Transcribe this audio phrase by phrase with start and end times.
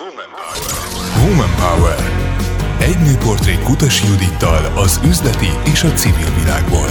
[0.00, 1.28] Woman Power.
[1.28, 1.98] Woman Power.
[2.78, 6.88] Egy nőportré Kutas Judittal az üzleti és a civil világból.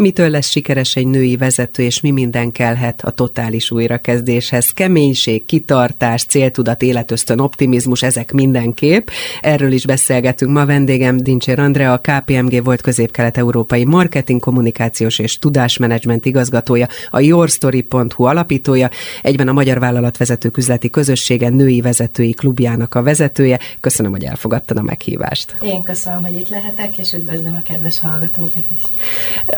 [0.00, 4.70] Mitől lesz sikeres egy női vezető, és mi minden kellhet a totális újrakezdéshez?
[4.70, 9.08] Keménység, kitartás, céltudat, életösztön, optimizmus, ezek mindenképp.
[9.40, 10.66] Erről is beszélgetünk ma.
[10.66, 18.90] Vendégem Dincsér Andrea, a KPMG volt közép-kelet-európai marketing, kommunikációs és tudásmenedzsment igazgatója, a yourstory.hu alapítója,
[19.22, 23.58] egyben a Magyar Vállalatvezetők Üzleti Közössége női vezetői klubjának a vezetője.
[23.80, 25.56] Köszönöm, hogy elfogadtad a meghívást.
[25.62, 28.82] Én köszönöm, hogy itt lehetek, és üdvözlöm a kedves hallgatókat is.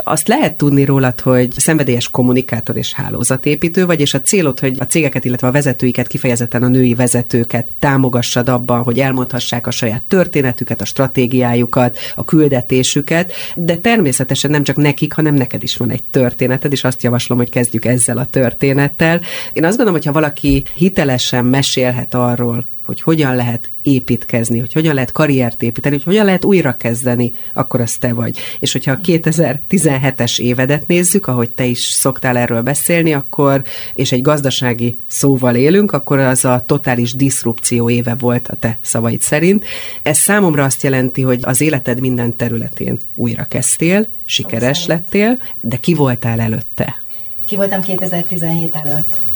[0.04, 4.84] Azt lehet tudni rólad, hogy szenvedélyes kommunikátor és hálózatépítő vagy, és a célod, hogy a
[4.84, 10.80] cégeket, illetve a vezetőiket, kifejezetten a női vezetőket támogassad abban, hogy elmondhassák a saját történetüket,
[10.80, 16.72] a stratégiájukat, a küldetésüket, de természetesen nem csak nekik, hanem neked is van egy történeted,
[16.72, 19.20] és azt javaslom, hogy kezdjük ezzel a történettel.
[19.52, 24.94] Én azt gondolom, hogy ha valaki hitelesen mesélhet arról, hogy hogyan lehet építkezni, hogy hogyan
[24.94, 28.38] lehet karriert építeni, hogy hogyan lehet újrakezdeni, akkor az te vagy.
[28.58, 33.62] És hogyha a 2017-es évedet nézzük, ahogy te is szoktál erről beszélni, akkor,
[33.94, 39.20] és egy gazdasági szóval élünk, akkor az a totális diszrupció éve volt a te szavaid
[39.20, 39.64] szerint.
[40.02, 46.40] Ez számomra azt jelenti, hogy az életed minden területén újrakezdtél, sikeres lettél, de ki voltál
[46.40, 47.02] előtte?
[47.46, 49.31] Ki voltam 2017 előtt?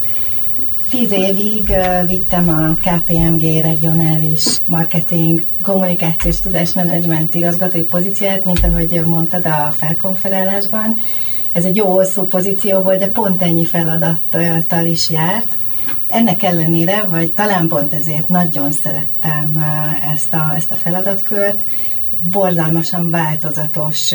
[0.90, 1.72] Tíz évig
[2.06, 11.00] vittem a KPMG regionális marketing, kommunikációs tudásmenedzsment igazgatói pozíciót, mint ahogy mondtad a felkonferálásban.
[11.52, 15.56] Ez egy jó hosszú pozíció volt, de pont ennyi feladattal is járt.
[16.08, 19.64] Ennek ellenére, vagy talán pont ezért nagyon szerettem
[20.14, 21.58] ezt a, ezt a feladatkört,
[22.30, 24.14] borzalmasan változatos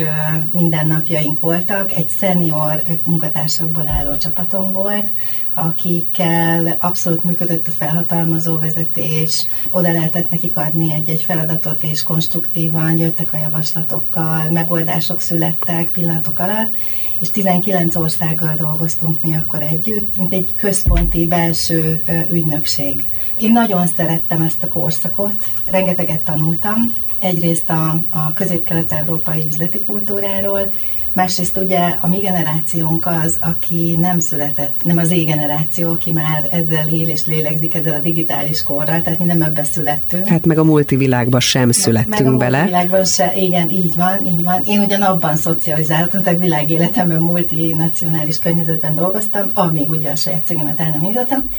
[0.50, 1.92] mindennapjaink voltak.
[1.92, 5.06] Egy szenior munkatársakból álló csapatom volt,
[5.54, 13.32] akikkel abszolút működött a felhatalmazó vezetés, oda lehetett nekik adni egy-egy feladatot, és konstruktívan jöttek
[13.32, 16.74] a javaslatokkal, megoldások születtek pillanatok alatt,
[17.18, 23.06] és 19 országgal dolgoztunk mi akkor együtt, mint egy központi belső ügynökség.
[23.36, 25.34] Én nagyon szerettem ezt a korszakot,
[25.70, 30.72] rengeteget tanultam, egyrészt a, a közép-kelet-európai üzleti kultúráról,
[31.12, 36.48] Másrészt ugye a mi generációnk az, aki nem született, nem az é generáció, aki már
[36.50, 40.26] ezzel él és lélegzik ezzel a digitális korral, tehát mi nem ebbe születtünk.
[40.26, 42.56] Hát meg a multivilágban sem születtünk meg a bele.
[42.56, 44.62] multivilágban se, igen, így van, így van.
[44.64, 50.90] Én ugyan abban szocializáltam, tehát világéletemben multinacionális környezetben dolgoztam, amíg ugye a saját cégemet el
[50.90, 51.50] nem indítottam,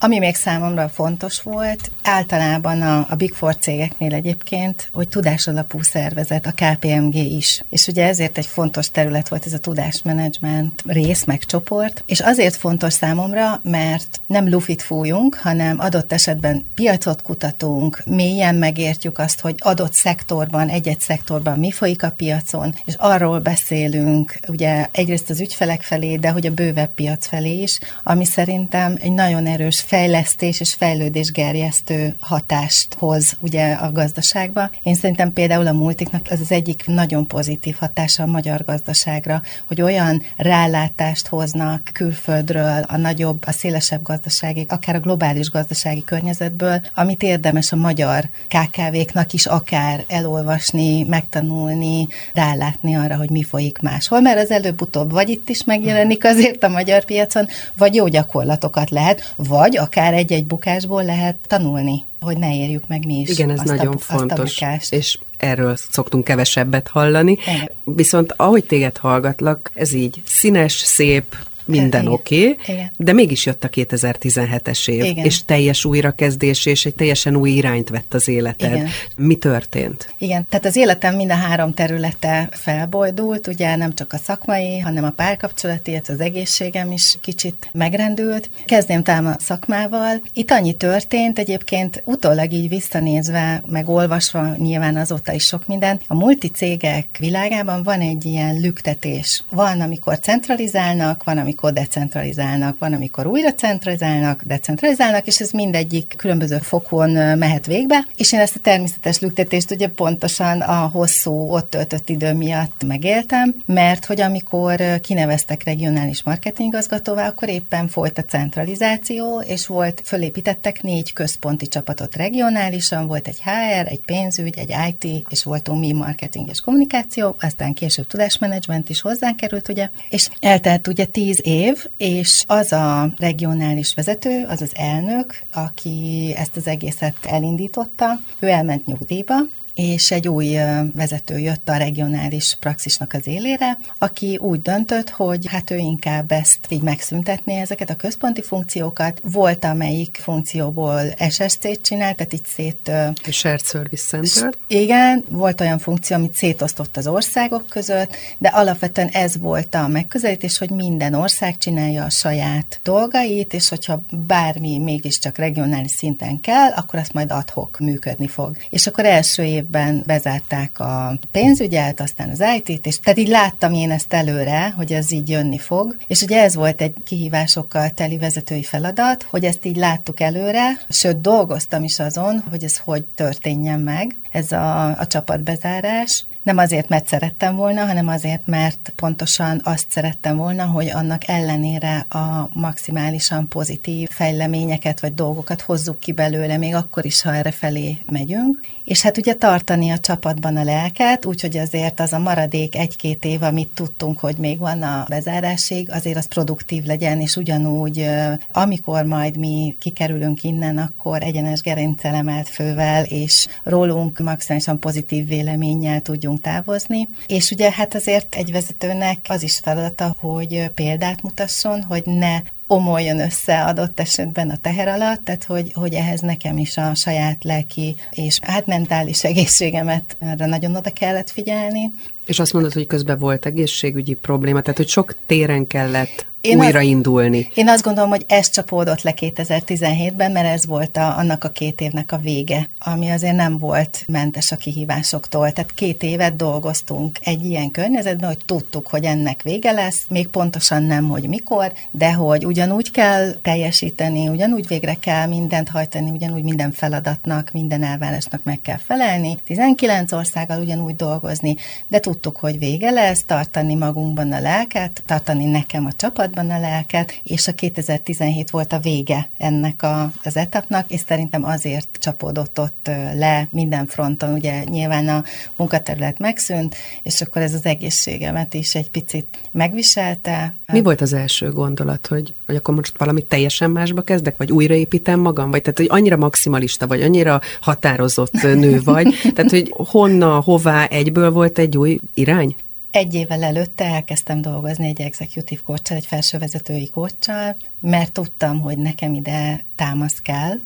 [0.00, 6.46] ami még számomra fontos volt, általában a, a Big Four cégeknél egyébként, hogy tudásalapú szervezet,
[6.46, 7.64] a KPMG is.
[7.70, 12.56] És ugye ezért egy fontos terület volt ez a tudásmenedzsment rész, meg csoport, és azért
[12.56, 19.54] fontos számomra, mert nem lufit fújunk, hanem adott esetben piacot kutatunk, mélyen megértjük azt, hogy
[19.58, 25.82] adott szektorban, egy-egy szektorban mi folyik a piacon, és arról beszélünk, ugye egyrészt az ügyfelek
[25.82, 30.74] felé, de hogy a bővebb piac felé is, ami szerintem egy nagyon erős fejlesztés és
[30.74, 34.70] fejlődés gerjesztő hatást hoz ugye a gazdaságba.
[34.82, 39.82] Én szerintem például a multiknak ez az egyik nagyon pozitív hatása a magyar gazdaságra, hogy
[39.82, 47.22] olyan rálátást hoznak külföldről, a nagyobb, a szélesebb gazdasági, akár a globális gazdasági környezetből, amit
[47.22, 54.40] érdemes a magyar KKV-knak is akár elolvasni, megtanulni, rálátni arra, hogy mi folyik máshol, mert
[54.40, 59.76] az előbb-utóbb vagy itt is megjelenik azért a magyar piacon, vagy jó gyakorlatokat lehet, vagy
[59.78, 63.94] akár egy-egy bukásból lehet tanulni, hogy ne érjük meg mi is Igen, ez azt nagyon
[63.94, 67.32] a, fontos, azt a és erről szoktunk kevesebbet hallani.
[67.32, 67.70] Igen.
[67.84, 71.36] Viszont ahogy téged hallgatlak, ez így színes, szép,
[71.68, 75.24] minden oké, okay, de mégis jött a 2017-es év, Igen.
[75.24, 78.72] és teljes újrakezdés, és egy teljesen új irányt vett az életed.
[78.72, 78.88] Igen.
[79.16, 80.14] Mi történt?
[80.18, 85.04] Igen, tehát az életem mind a három területe felbojdult, ugye nem csak a szakmai, hanem
[85.04, 88.50] a párkapcsolati, az egészségem is kicsit megrendült.
[88.64, 90.22] Kezdném talán a szakmával.
[90.32, 96.00] Itt annyi történt, egyébként utólag így visszanézve, meg olvasva, nyilván azóta is sok minden.
[96.06, 99.44] A multicégek világában van egy ilyen lüktetés.
[99.50, 106.14] Van, amikor centralizálnak, van, amikor amikor decentralizálnak, van, amikor újra centralizálnak, decentralizálnak, és ez mindegyik
[106.16, 111.70] különböző fokon mehet végbe, és én ezt a természetes lüktetést ugye pontosan a hosszú ott
[111.70, 119.40] töltött idő miatt megéltem, mert hogy amikor kineveztek regionális marketingigazgatóvá, akkor éppen folyt a centralizáció,
[119.40, 125.44] és volt, fölépítettek négy központi csapatot regionálisan, volt egy HR, egy pénzügy, egy IT, és
[125.44, 131.04] voltunk mi marketing és kommunikáció, aztán később tudásmenedzsment is hozzánk került, ugye, és eltelt ugye
[131.04, 138.20] tíz év, és az a regionális vezető, az az elnök, aki ezt az egészet elindította,
[138.38, 139.34] ő elment nyugdíjba,
[139.78, 140.56] és egy új
[140.94, 146.58] vezető jött a regionális praxisnak az élére, aki úgy döntött, hogy hát ő inkább ezt
[146.68, 149.20] így megszüntetné ezeket a központi funkciókat.
[149.22, 152.90] Volt, amelyik funkcióból SSC-t csinált, tehát így szét...
[153.26, 154.54] A Shared Service Center.
[154.66, 160.58] Igen, volt olyan funkció, amit szétosztott az országok között, de alapvetően ez volt a megközelítés,
[160.58, 166.98] hogy minden ország csinálja a saját dolgait, és hogyha bármi mégiscsak regionális szinten kell, akkor
[166.98, 168.56] azt majd adhok működni fog.
[168.70, 173.72] És akkor első év évben bezárták a pénzügyet, aztán az IT-t, és tehát így láttam
[173.72, 178.18] én ezt előre, hogy ez így jönni fog, és ugye ez volt egy kihívásokkal teli
[178.18, 183.80] vezetői feladat, hogy ezt így láttuk előre, sőt dolgoztam is azon, hogy ez hogy történjen
[183.80, 189.90] meg, ez a, a csapatbezárás, nem azért, mert szerettem volna, hanem azért, mert pontosan azt
[189.90, 196.74] szerettem volna, hogy annak ellenére a maximálisan pozitív fejleményeket vagy dolgokat hozzuk ki belőle, még
[196.74, 198.60] akkor is, ha erre felé megyünk.
[198.88, 203.42] És hát ugye tartani a csapatban a lelket, úgyhogy azért az a maradék egy-két év,
[203.42, 208.08] amit tudtunk, hogy még van a bezárásig, azért az produktív legyen, és ugyanúgy,
[208.52, 216.40] amikor majd mi kikerülünk innen, akkor egyenes gerincelemelt fővel, és rólunk maximálisan pozitív véleménnyel tudjunk
[216.40, 222.40] távozni, és ugye hát azért egy vezetőnek az is feladata, hogy példát mutasson, hogy ne
[222.70, 227.44] omoljon össze adott esetben a teher alatt, tehát hogy, hogy ehhez nekem is a saját
[227.44, 231.90] lelki és hát mentális egészségemet erre nagyon oda kellett figyelni.
[232.26, 237.38] És azt mondod, hogy közben volt egészségügyi probléma, tehát hogy sok téren kellett én újraindulni.
[237.38, 241.48] Az, én azt gondolom, hogy ez csapódott le 2017-ben, mert ez volt a, annak a
[241.48, 245.52] két évnek a vége, ami azért nem volt mentes a kihívásoktól.
[245.52, 250.82] Tehát két évet dolgoztunk egy ilyen környezetben, hogy tudtuk, hogy ennek vége lesz, még pontosan
[250.82, 256.72] nem, hogy mikor, de hogy ugyanúgy kell teljesíteni, ugyanúgy végre kell mindent hajtani, ugyanúgy minden
[256.72, 261.56] feladatnak, minden elvárásnak meg kell felelni, 19 országgal ugyanúgy dolgozni,
[261.88, 266.60] de tudtuk, hogy vége lesz, tartani magunkban a lelket, tartani nekem a csapatban, kapcsolatban a
[266.60, 272.60] lelket, és a 2017 volt a vége ennek a, az etapnak, és szerintem azért csapódott
[272.60, 275.24] ott le minden fronton, ugye nyilván a
[275.56, 280.54] munkaterület megszűnt, és akkor ez az egészségemet is egy picit megviselte.
[280.72, 285.20] Mi volt az első gondolat, hogy, hogy akkor most valamit teljesen másba kezdek, vagy újraépítem
[285.20, 290.84] magam, vagy tehát, hogy annyira maximalista vagy, annyira határozott nő vagy, tehát, hogy honna, hová
[290.84, 292.56] egyből volt egy új irány?
[292.98, 299.14] Egy évvel előtte elkezdtem dolgozni egy executive coach egy felsővezetői coachal, mert tudtam, hogy nekem
[299.14, 300.58] ide támasz kell.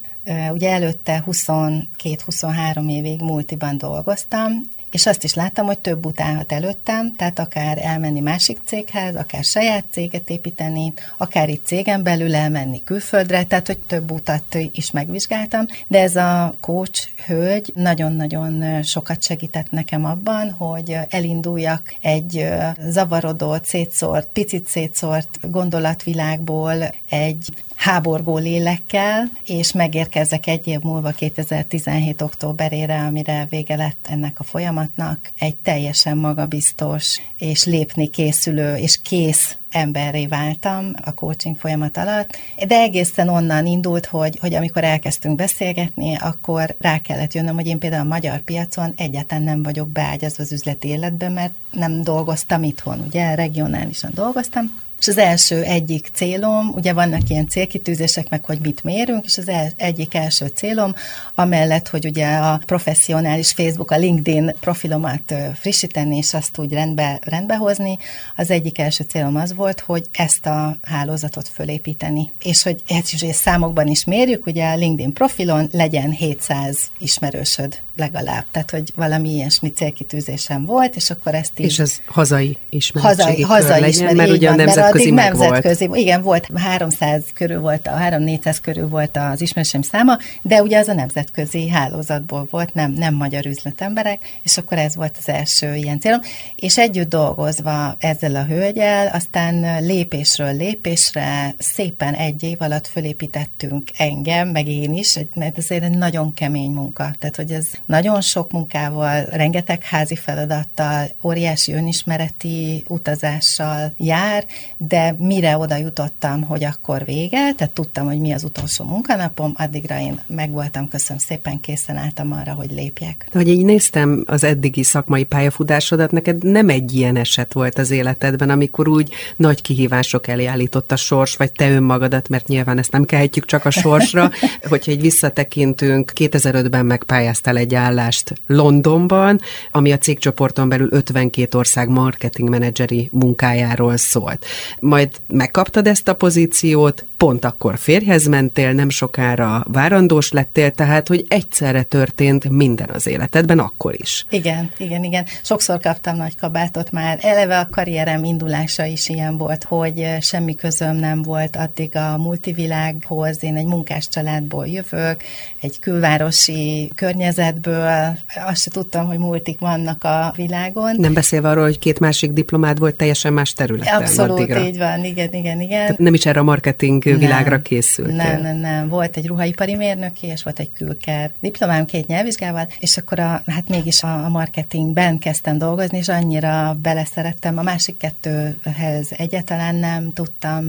[0.53, 4.51] Ugye előtte 22-23 évig multiban dolgoztam,
[4.93, 9.85] és azt is láttam, hogy több utálhat előttem, tehát akár elmenni másik céghez, akár saját
[9.91, 16.01] céget építeni, akár itt cégen belül elmenni külföldre, tehát hogy több utat is megvizsgáltam, de
[16.01, 22.49] ez a coach hölgy nagyon-nagyon sokat segített nekem abban, hogy elinduljak egy
[22.89, 27.53] zavarodott, szétszórt, picit szétszórt gondolatvilágból egy
[27.83, 32.23] háborgó lélekkel, és megérkezzek egy év múlva 2017.
[32.23, 39.57] októberére, amire vége lett ennek a folyamatnak, egy teljesen magabiztos és lépni készülő és kész
[39.71, 42.37] emberré váltam a coaching folyamat alatt,
[42.67, 47.79] de egészen onnan indult, hogy, hogy amikor elkezdtünk beszélgetni, akkor rá kellett jönnöm, hogy én
[47.79, 53.01] például a magyar piacon egyáltalán nem vagyok beágyazva az üzleti életben, mert nem dolgoztam itthon,
[53.07, 53.35] ugye?
[53.35, 59.25] Regionálisan dolgoztam, és az első egyik célom, ugye vannak ilyen célkitűzések, meg hogy mit mérünk,
[59.25, 60.95] és az el, egyik első célom,
[61.35, 67.57] amellett, hogy ugye a professzionális Facebook, a LinkedIn profilomat frissíteni, és azt úgy rendbe, rendbe
[67.57, 67.99] hozni,
[68.37, 72.33] az egyik első célom az volt, hogy ezt a hálózatot fölépíteni.
[72.43, 78.45] És hogy ezt is számokban is mérjük, ugye a LinkedIn profilon legyen 700 ismerősöd legalább.
[78.51, 81.67] Tehát, hogy valami ilyesmi célkitűzésem volt, és akkor ezt így...
[81.67, 85.51] És ez hazai ismeretségi hazai, hazai legyen, ismer, mert ugye a van, nemzetközi nemzetközi addig
[85.51, 86.01] nemzetközi, volt.
[86.01, 90.89] igen, volt 300 körül volt, a 3-400 körül volt az ismerőseim száma, de ugye az
[90.89, 96.01] a nemzetközi hálózatból volt, nem, nem magyar üzletemberek, és akkor ez volt az első ilyen
[96.01, 96.21] célom.
[96.57, 104.49] És együtt dolgozva ezzel a hölgyel, aztán lépésről lépésre szépen egy év alatt fölépítettünk engem,
[104.49, 107.15] meg én is, mert ez egy nagyon kemény munka.
[107.19, 114.45] Tehát, hogy ez nagyon sok munkával, rengeteg házi feladattal, óriási önismereti utazással jár,
[114.77, 120.01] de mire oda jutottam, hogy akkor vége, tehát tudtam, hogy mi az utolsó munkanapom, addigra
[120.01, 123.29] én megvoltam, köszönöm szépen, készen álltam arra, hogy lépjek.
[123.33, 127.91] De hogy így néztem az eddigi szakmai pályafutásodat, neked nem egy ilyen eset volt az
[127.91, 132.93] életedben, amikor úgy nagy kihívások elé állított a sors, vagy te önmagadat, mert nyilván ezt
[132.93, 134.31] nem kelhetjük csak a sorsra,
[134.73, 142.49] hogyha egy visszatekintünk, 2005-ben megpályáztál egy állást Londonban, ami a cégcsoporton belül 52 ország marketing
[142.49, 144.45] menedzseri munkájáról szólt.
[144.81, 151.25] Majd megkaptad ezt a pozíciót, pont akkor férjhez mentél, nem sokára várandós lettél, tehát hogy
[151.29, 154.27] egyszerre történt minden az életedben akkor is.
[154.31, 155.25] Igen, igen, igen.
[155.43, 157.19] Sokszor kaptam nagy kabátot már.
[157.21, 163.43] Eleve a karrierem indulása is ilyen volt, hogy semmi közöm nem volt addig a multivilághoz.
[163.43, 165.23] Én egy munkás családból jövök,
[165.61, 168.19] egy külvárosi környezetből.
[168.47, 170.95] Azt se tudtam, hogy multik vannak a világon.
[170.97, 174.61] Nem beszélve arról, hogy két másik diplomád volt teljesen más területen Abszolút, addigra.
[174.61, 175.81] így van, igen, igen, igen.
[175.81, 178.17] Tehát nem is erre a marketing világra készültél.
[178.17, 178.89] Nem, nem, nem.
[178.89, 183.69] Volt egy ruhaipari mérnöki, és volt egy külker diplomám két nyelvvizsgával, és akkor a, hát
[183.69, 187.59] mégis a, a marketingben kezdtem dolgozni, és annyira beleszerettem.
[187.59, 190.69] A másik kettőhez egyáltalán nem tudtam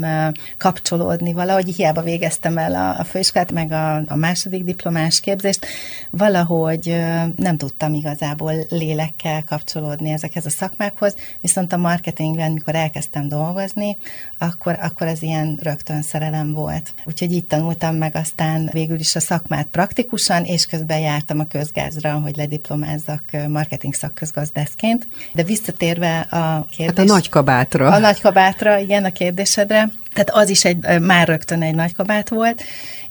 [0.57, 5.65] kapcsolódni valahogy, hiába végeztem el a, a főiskolát, meg a, a második diplomás képzést,
[6.09, 7.01] valahogy
[7.35, 13.97] nem tudtam igazából lélekkel kapcsolódni ezekhez a szakmákhoz, viszont a marketingben, mikor elkezdtem dolgozni,
[14.37, 16.93] akkor, akkor ez ilyen rögtön szerelem volt.
[17.05, 22.11] Úgyhogy így tanultam meg aztán végül is a szakmát praktikusan, és közben jártam a közgázra,
[22.13, 25.07] hogy lediplomázzak marketing szakközgazdászként.
[25.33, 26.97] De visszatérve a kérdés...
[26.97, 27.91] Hát a nagykabátra.
[27.91, 29.91] A nagykabátra, igen, a kérdésedre.
[30.13, 32.61] Tehát az is egy, már rögtön egy nagy kabát volt,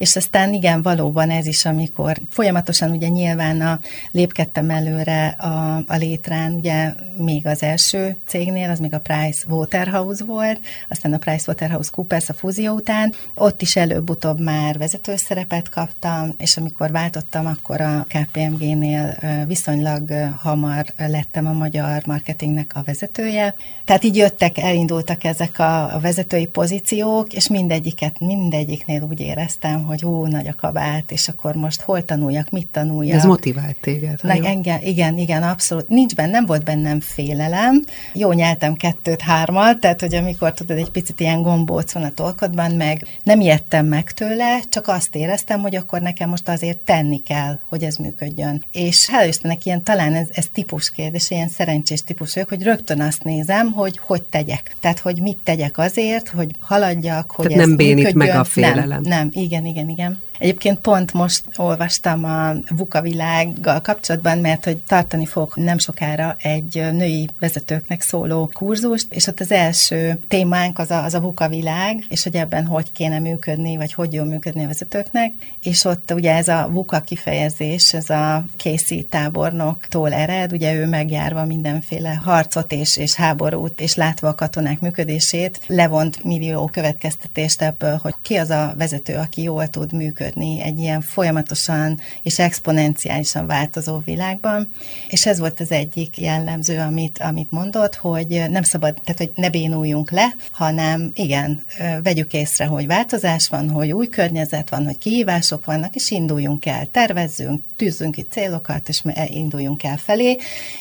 [0.02, 3.80] és aztán igen, valóban ez is, amikor folyamatosan ugye nyilván a,
[4.10, 10.24] lépkedtem előre a, a létrán, ugye még az első cégnél, az még a Price Waterhouse
[10.24, 16.34] volt, aztán a Price Waterhouse Coopers a fúzió után, ott is előbb-utóbb már vezetőszerepet kaptam,
[16.38, 19.16] és amikor váltottam, akkor a KPMG-nél
[19.46, 23.54] viszonylag hamar lettem a magyar marketingnek a vezetője.
[23.84, 26.91] Tehát így jöttek, elindultak ezek a, a vezetői pozíciók,
[27.28, 32.50] és mindegyiket, mindegyiknél úgy éreztem, hogy hú, nagy a kabát, és akkor most hol tanuljak,
[32.50, 33.16] mit tanuljak.
[33.16, 34.18] Ez motivált téged.
[34.22, 35.88] Na, engem, igen, igen, abszolút.
[35.88, 37.84] Nincs bennem, nem volt bennem félelem.
[38.12, 42.70] Jó nyeltem kettőt, hármat, tehát, hogy amikor tudod, egy picit ilyen gombóc van a tolkodban,
[42.70, 47.58] meg nem ijedtem meg tőle, csak azt éreztem, hogy akkor nekem most azért tenni kell,
[47.68, 48.64] hogy ez működjön.
[48.72, 53.00] És hála Istennek ilyen talán ez, ez típus kérdés, ilyen szerencsés típus vagyok, hogy rögtön
[53.00, 54.76] azt nézem, hogy hogy tegyek.
[54.80, 56.50] Tehát, hogy mit tegyek azért, hogy
[56.82, 58.86] haladjak, hogy Tehát nem bénít meg a félelem.
[58.88, 60.20] Nem, nem, igen, igen, igen.
[60.42, 66.74] Egyébként pont most olvastam a VUCA világgal kapcsolatban, mert hogy tartani fogok nem sokára egy
[66.92, 72.04] női vezetőknek szóló kurzust, és ott az első témánk az a, az a VUCA világ,
[72.08, 75.32] és hogy ebben hogy kéne működni, vagy hogy jól működni a vezetőknek,
[75.62, 81.44] és ott ugye ez a VUCA kifejezés, ez a Casey tábornoktól ered, ugye ő megjárva
[81.44, 88.14] mindenféle harcot és, és háborút, és látva a katonák működését, levont millió következtetést ebből, hogy
[88.22, 93.98] ki az a vezető, aki jól tud működni működni egy ilyen folyamatosan és exponenciálisan változó
[94.04, 94.70] világban,
[95.08, 99.50] és ez volt az egyik jellemző, amit, amit mondott, hogy nem szabad, tehát hogy ne
[99.50, 101.62] bénuljunk le, hanem igen,
[102.02, 106.86] vegyük észre, hogy változás van, hogy új környezet van, hogy kihívások vannak, és induljunk el,
[106.86, 110.36] tervezzünk, tűzzünk ki célokat, és induljunk el felé,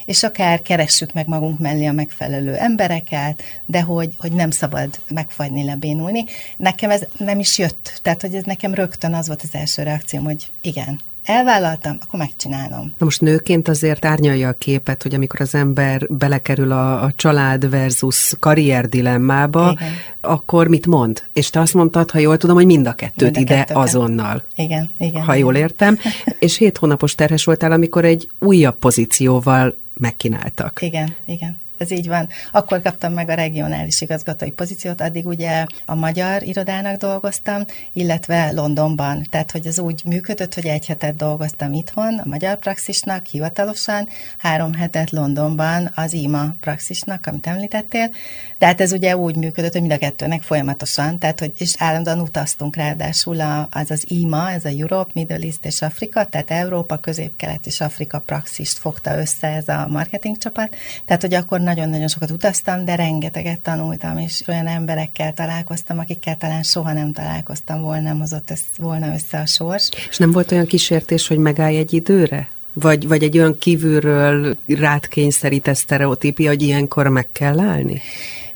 [0.06, 5.64] és akár keressük meg magunk mellé a megfelelő embereket, de hogy, hogy nem szabad megfagyni,
[5.64, 6.26] lebénulni.
[6.58, 10.24] Nekem ez nem is jött, tehát hogy ez nekem rögtön az volt az első reakcióm,
[10.24, 12.94] hogy igen, elvállaltam, akkor megcsinálom.
[12.98, 17.70] Na most nőként azért árnyalja a képet, hogy amikor az ember belekerül a, a család
[17.70, 19.94] versus karrier dilemmába, Igen.
[20.22, 21.24] akkor mit mond?
[21.34, 23.78] És te azt mondtad, ha jól tudom, hogy mind a kettőt mind a ide kettőt.
[23.78, 24.44] azonnal.
[24.56, 25.24] Igen, igen.
[25.24, 25.98] Ha jól értem.
[26.40, 30.82] És hét hónapos terhes voltál, amikor egy újabb pozícióval megkínáltak.
[30.82, 31.60] Igen, igen.
[31.82, 32.28] Ez így van.
[32.52, 39.28] Akkor kaptam meg a regionális igazgatói pozíciót, addig ugye a magyar irodának dolgoztam, illetve Londonban.
[39.30, 44.08] Tehát, hogy ez úgy működött, hogy egy hetet dolgoztam itthon, a magyar praxisnak hivatalosan,
[44.38, 48.10] három hetet Londonban az IMA praxisnak, amit említettél.
[48.58, 52.76] Tehát ez ugye úgy működött, hogy mind a kettőnek folyamatosan, tehát hogy és állandóan utaztunk
[52.76, 57.66] ráadásul a, az az IMA, ez a Europe, Middle East és Afrika, tehát Európa, Közép-Kelet
[57.66, 60.76] és Afrika praxist fogta össze ez a marketing csapat.
[61.06, 66.64] Tehát, hogy akkor nagyon-nagyon sokat utaztam, de rengeteget tanultam, és olyan emberekkel találkoztam, akikkel talán
[66.64, 69.90] soha nem találkoztam volna, nem hozott ezt, volna össze a sors.
[70.10, 72.50] És nem volt olyan kísértés, hogy megállj egy időre?
[72.74, 78.02] Vagy, vagy egy olyan kívülről rád kényszerített sztereotípia, hogy ilyenkor meg kell állni?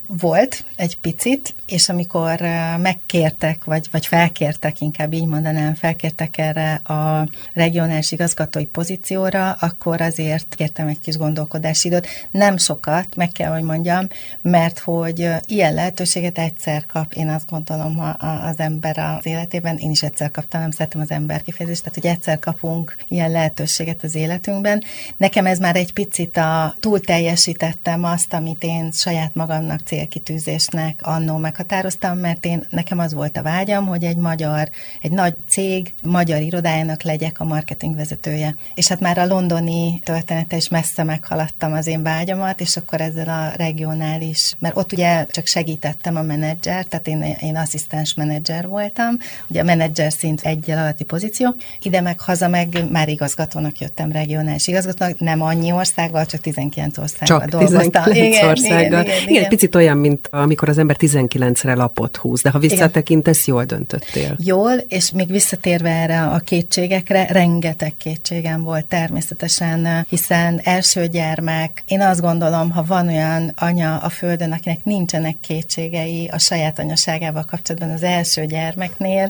[0.07, 2.39] Volt egy picit, és amikor
[2.77, 10.55] megkértek, vagy, vagy felkértek, inkább így mondanám, felkértek erre a regionális igazgatói pozícióra, akkor azért
[10.55, 12.07] kértem egy kis gondolkodási időt.
[12.31, 14.07] Nem sokat, meg kell, hogy mondjam,
[14.41, 20.03] mert hogy ilyen lehetőséget egyszer kap, én azt gondolom az ember az életében, én is
[20.03, 24.83] egyszer kaptam, nem szeretem az ember kifejezést, tehát hogy egyszer kapunk ilyen lehetőséget az életünkben.
[25.17, 31.37] Nekem ez már egy picit a túl teljesítettem azt, amit én saját magamnak célkitűzésnek annó
[31.37, 34.69] meghatároztam, mert én nekem az volt a vágyam, hogy egy magyar,
[35.01, 38.55] egy nagy cég magyar irodájának legyek a marketing vezetője.
[38.73, 43.29] És hát már a londoni története is messze meghaladtam az én vágyamat, és akkor ezzel
[43.29, 49.17] a regionális, mert ott ugye csak segítettem a menedzser, tehát én, én asszisztens menedzser voltam,
[49.47, 54.67] ugye a menedzser szint egyel alatti pozíció, ide meg haza meg már igazgatónak jöttem, regionális
[54.67, 58.03] igazgatónak, nem annyi országgal, csak 19 országgal csak dolgoztam.
[58.03, 58.85] 19 igen, országgal.
[58.85, 62.59] Igen, igen, igen, igen, picit olyan, mint amikor az ember 19-re lapot húz, de ha
[62.59, 64.35] visszatekintesz, jól döntöttél.
[64.37, 72.01] Jól, és még visszatérve erre a kétségekre, rengeteg kétségem volt természetesen, hiszen első gyermek, én
[72.01, 77.89] azt gondolom, ha van olyan anya a földön, akinek nincsenek kétségei a saját anyaságával kapcsolatban
[77.89, 79.29] az első gyermeknél,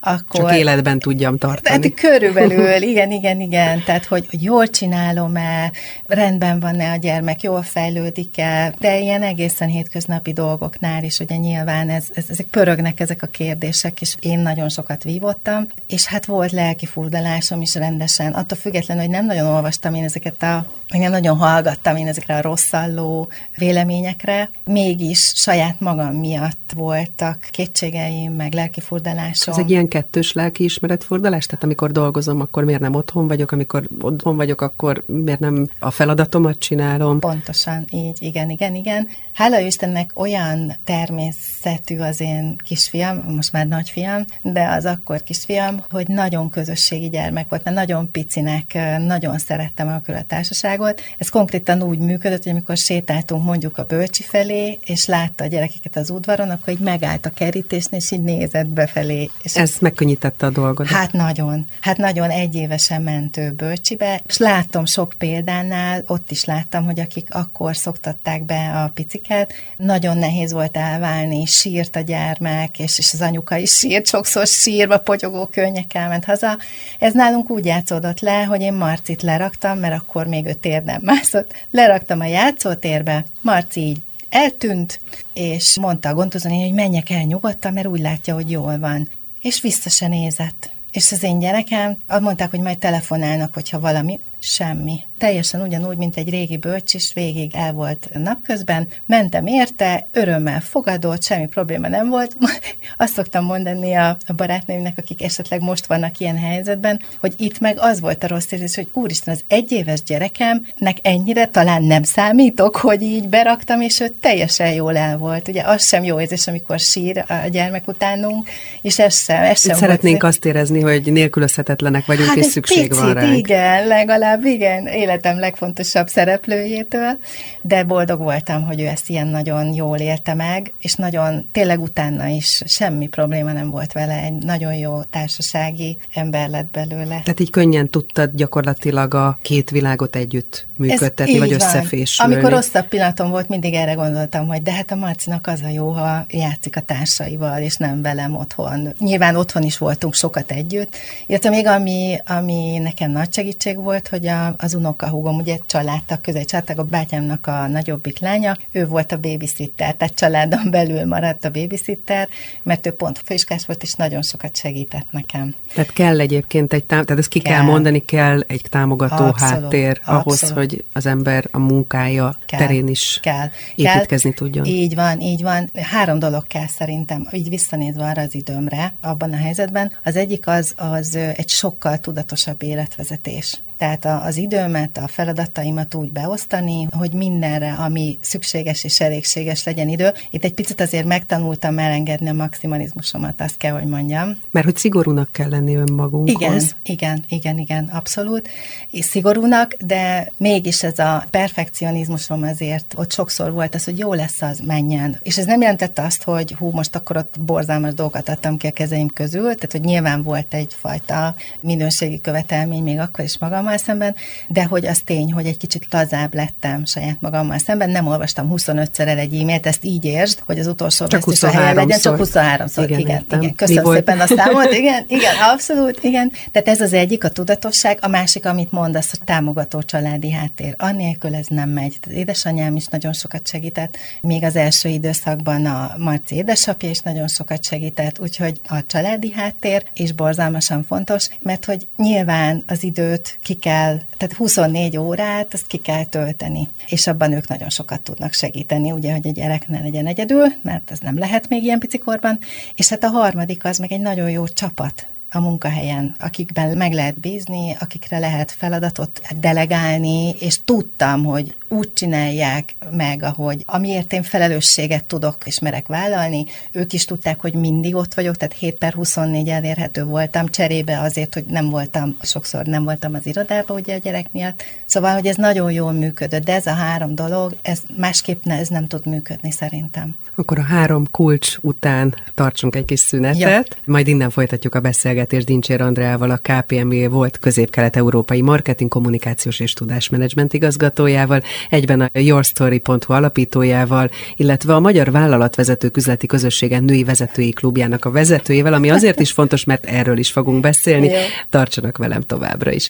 [0.00, 0.50] akkor...
[0.50, 1.90] Csak életben tudjam tartani.
[1.90, 5.72] Tehát körülbelül, igen, igen, igen, tehát hogy, hogy jól csinálom-e,
[6.06, 9.95] rendben van-e a gyermek, jól fejlődik-e, de ilyen egészen hétköznapi
[10.32, 15.02] dolgoknál is ugye nyilván ez, ez, ezek pörögnek ezek a kérdések, és én nagyon sokat
[15.02, 20.04] vívottam, és hát volt lelki furdalásom is rendesen, attól függetlenül, hogy nem nagyon olvastam én
[20.04, 26.72] ezeket a, meg nem nagyon hallgattam én ezekre a rosszalló véleményekre, mégis saját magam miatt
[26.74, 29.54] voltak kétségeim, meg lelki furdalásom.
[29.54, 31.46] Ez egy ilyen kettős lelki ismeretfordulás?
[31.46, 35.90] Tehát amikor dolgozom, akkor miért nem otthon vagyok, amikor otthon vagyok, akkor miért nem a
[35.90, 37.18] feladatomat csinálom?
[37.18, 39.08] Pontosan, így, igen, igen, igen.
[39.32, 46.08] Hála Istennek olyan természetű az én kisfiam, most már nagyfiam, de az akkor kisfiam, hogy
[46.08, 51.00] nagyon közösségi gyermek volt, mert nagyon picinek, nagyon szerettem a a társaságot.
[51.18, 55.96] Ez konkrétan úgy működött, hogy amikor sétáltunk mondjuk a bölcsi felé, és látta a gyerekeket
[55.96, 59.30] az udvaron, akkor így megállt a kerítésnél, és így nézett befelé.
[59.42, 60.86] És Ez megkönnyítette a dolgot.
[60.86, 61.66] Hát nagyon.
[61.80, 67.00] Hát nagyon egy évesen ment ő bölcsibe, és láttam sok példánál, ott is láttam, hogy
[67.00, 73.12] akik akkor szoktatták be a piciket, nagyon nehéz volt elválni, sírt a gyermek, és, és
[73.12, 76.58] az anyuka is sírt, sokszor sírva, potyogó könnyekkel ment haza.
[76.98, 81.00] Ez nálunk úgy játszódott le, hogy én Marcit leraktam, mert akkor még ő tér nem
[81.02, 81.52] mászott.
[81.70, 85.00] Leraktam a játszótérbe, Marci így eltűnt,
[85.32, 89.10] és mondta a gondozóni, hogy menjek el nyugodtan, mert úgy látja, hogy jól van.
[89.42, 90.70] És vissza se nézett.
[90.92, 96.30] És az én gyerekem, mondták, hogy majd telefonálnak, hogyha valami, semmi teljesen ugyanúgy, mint egy
[96.30, 102.36] régi bölcs is, végig el volt napközben, mentem érte, örömmel fogadott, semmi probléma nem volt.
[102.96, 107.76] Azt szoktam mondani a, a barátnőimnek, akik esetleg most vannak ilyen helyzetben, hogy itt meg
[107.78, 113.02] az volt a rossz érzés, hogy úristen, az egyéves gyerekemnek ennyire talán nem számítok, hogy
[113.02, 115.48] így beraktam, és ő teljesen jól el volt.
[115.48, 118.48] Ugye az sem jó érzés, amikor sír a gyermek utánunk,
[118.82, 120.34] és ez sem, ez sem Szeretnénk volt.
[120.34, 123.32] azt érezni, hogy nélkülözhetetlenek vagyunk, hát és szükség picit, van rá.
[123.32, 127.18] igen, legalább igen, életem legfontosabb szereplőjétől,
[127.60, 132.26] de boldog voltam, hogy ő ezt ilyen nagyon jól élte meg, és nagyon tényleg utána
[132.26, 137.20] is semmi probléma nem volt vele, egy nagyon jó társasági ember lett belőle.
[137.24, 142.34] Tehát így könnyen tudtad gyakorlatilag a két világot együtt működtetni, vagy összefésülni.
[142.34, 145.88] Amikor rosszabb pillanatom volt, mindig erre gondoltam, hogy de hát a Marcinak az a jó,
[145.88, 148.94] ha játszik a társaival, és nem velem otthon.
[148.98, 154.26] Nyilván otthon is voltunk sokat együtt, illetve még ami, ami nekem nagy segítség volt, hogy
[154.26, 158.86] a, az unok a húgom, ugye családtag, közé családtag, a bátyámnak a nagyobbik lánya, ő
[158.86, 162.28] volt a babysitter, tehát családon belül maradt a babysitter,
[162.62, 165.54] mert ő pont főiskás volt, és nagyon sokat segített nekem.
[165.74, 169.62] Tehát kell egyébként egy, tám- tehát ezt ki kell, kell mondani, kell egy támogató abszolút,
[169.62, 170.54] háttér ahhoz, abszolút.
[170.70, 174.38] Hogy az ember a munkája kell, terén is kell, építkezni kell.
[174.38, 174.64] tudjon.
[174.64, 175.70] Így van, így van.
[175.74, 179.92] Három dolog kell szerintem, így visszanézve arra az időmre, abban a helyzetben.
[180.04, 183.60] Az egyik az, az egy sokkal tudatosabb életvezetés.
[183.78, 190.12] Tehát az időmet, a feladataimat úgy beosztani, hogy mindenre, ami szükséges és elégséges legyen idő.
[190.30, 194.38] Itt egy picit azért megtanultam elengedni a maximalizmusomat, azt kell, hogy mondjam.
[194.50, 196.36] Mert hogy szigorúnak kell lenni önmagunkhoz.
[196.42, 198.48] Igen, igen, igen, igen, abszolút.
[198.90, 204.42] És szigorúnak, de mégis ez a perfekcionizmusom azért ott sokszor volt az, hogy jó lesz
[204.42, 205.18] az, menjen.
[205.22, 208.72] És ez nem jelentette azt, hogy hú, most akkor ott borzalmas dolgokat adtam ki a
[208.72, 214.14] kezeim közül, tehát hogy nyilván volt egyfajta minőségi követelmény még akkor is magam magammal szemben,
[214.48, 217.90] de hogy az tény, hogy egy kicsit lazább lettem saját magammal szemben.
[217.90, 221.50] Nem olvastam 25-szer el egy e-mailt, ezt így értsd, hogy az utolsó csak is a
[221.50, 222.84] helye legyen, csak 23-szor.
[222.86, 223.54] Igen, igen, igen.
[223.54, 224.72] Köszönöm szépen a számot.
[224.72, 226.32] Igen, igen, abszolút, igen.
[226.52, 230.74] Tehát ez az egyik, a tudatosság, a másik, amit mondasz, hogy támogató családi háttér.
[230.78, 231.96] Annélkül ez nem megy.
[232.06, 237.28] Az édesanyám is nagyon sokat segített, még az első időszakban a Marci édesapja is nagyon
[237.28, 243.55] sokat segített, úgyhogy a családi háttér is borzalmasan fontos, mert hogy nyilván az időt ki
[243.58, 246.68] kell, tehát 24 órát, azt ki kell tölteni.
[246.86, 250.90] És abban ők nagyon sokat tudnak segíteni, ugye, hogy a gyerek ne legyen egyedül, mert
[250.90, 252.38] ez nem lehet még ilyen picikorban.
[252.74, 257.20] És hát a harmadik az meg egy nagyon jó csapat a munkahelyen, akikben meg lehet
[257.20, 265.04] bízni, akikre lehet feladatot delegálni, és tudtam, hogy úgy csinálják meg, ahogy amiért én felelősséget
[265.04, 269.48] tudok és merek vállalni, ők is tudták, hogy mindig ott vagyok, tehát 7 per 24
[269.48, 274.32] elérhető voltam, cserébe azért, hogy nem voltam, sokszor nem voltam az irodában ugye a gyerek
[274.32, 274.62] miatt.
[274.84, 278.68] Szóval, hogy ez nagyon jól működött, de ez a három dolog, ez másképp ne, ez
[278.68, 280.16] nem tud működni szerintem.
[280.34, 283.76] Akkor a három kulcs után tartsunk egy kis szünetet, ja.
[283.84, 290.52] majd innen folytatjuk a beszélgetést Dincsér Andreával, a KPMG volt közép-kelet-európai marketing, kommunikációs és tudásmenedzsment
[290.52, 298.10] igazgatójával, egyben a yourstory.hu alapítójával, illetve a Magyar Vállalatvezetők Üzleti Közösségen Női Vezetői Klubjának a
[298.10, 301.10] vezetőjével, ami azért is fontos, mert erről is fogunk beszélni.
[301.50, 302.88] Tartsanak velem továbbra is.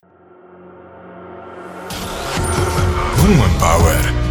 [3.26, 4.24] Woman Power.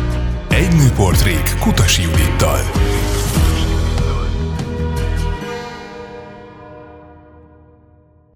[0.50, 2.60] Egy nőportrék Kutasi Judittal.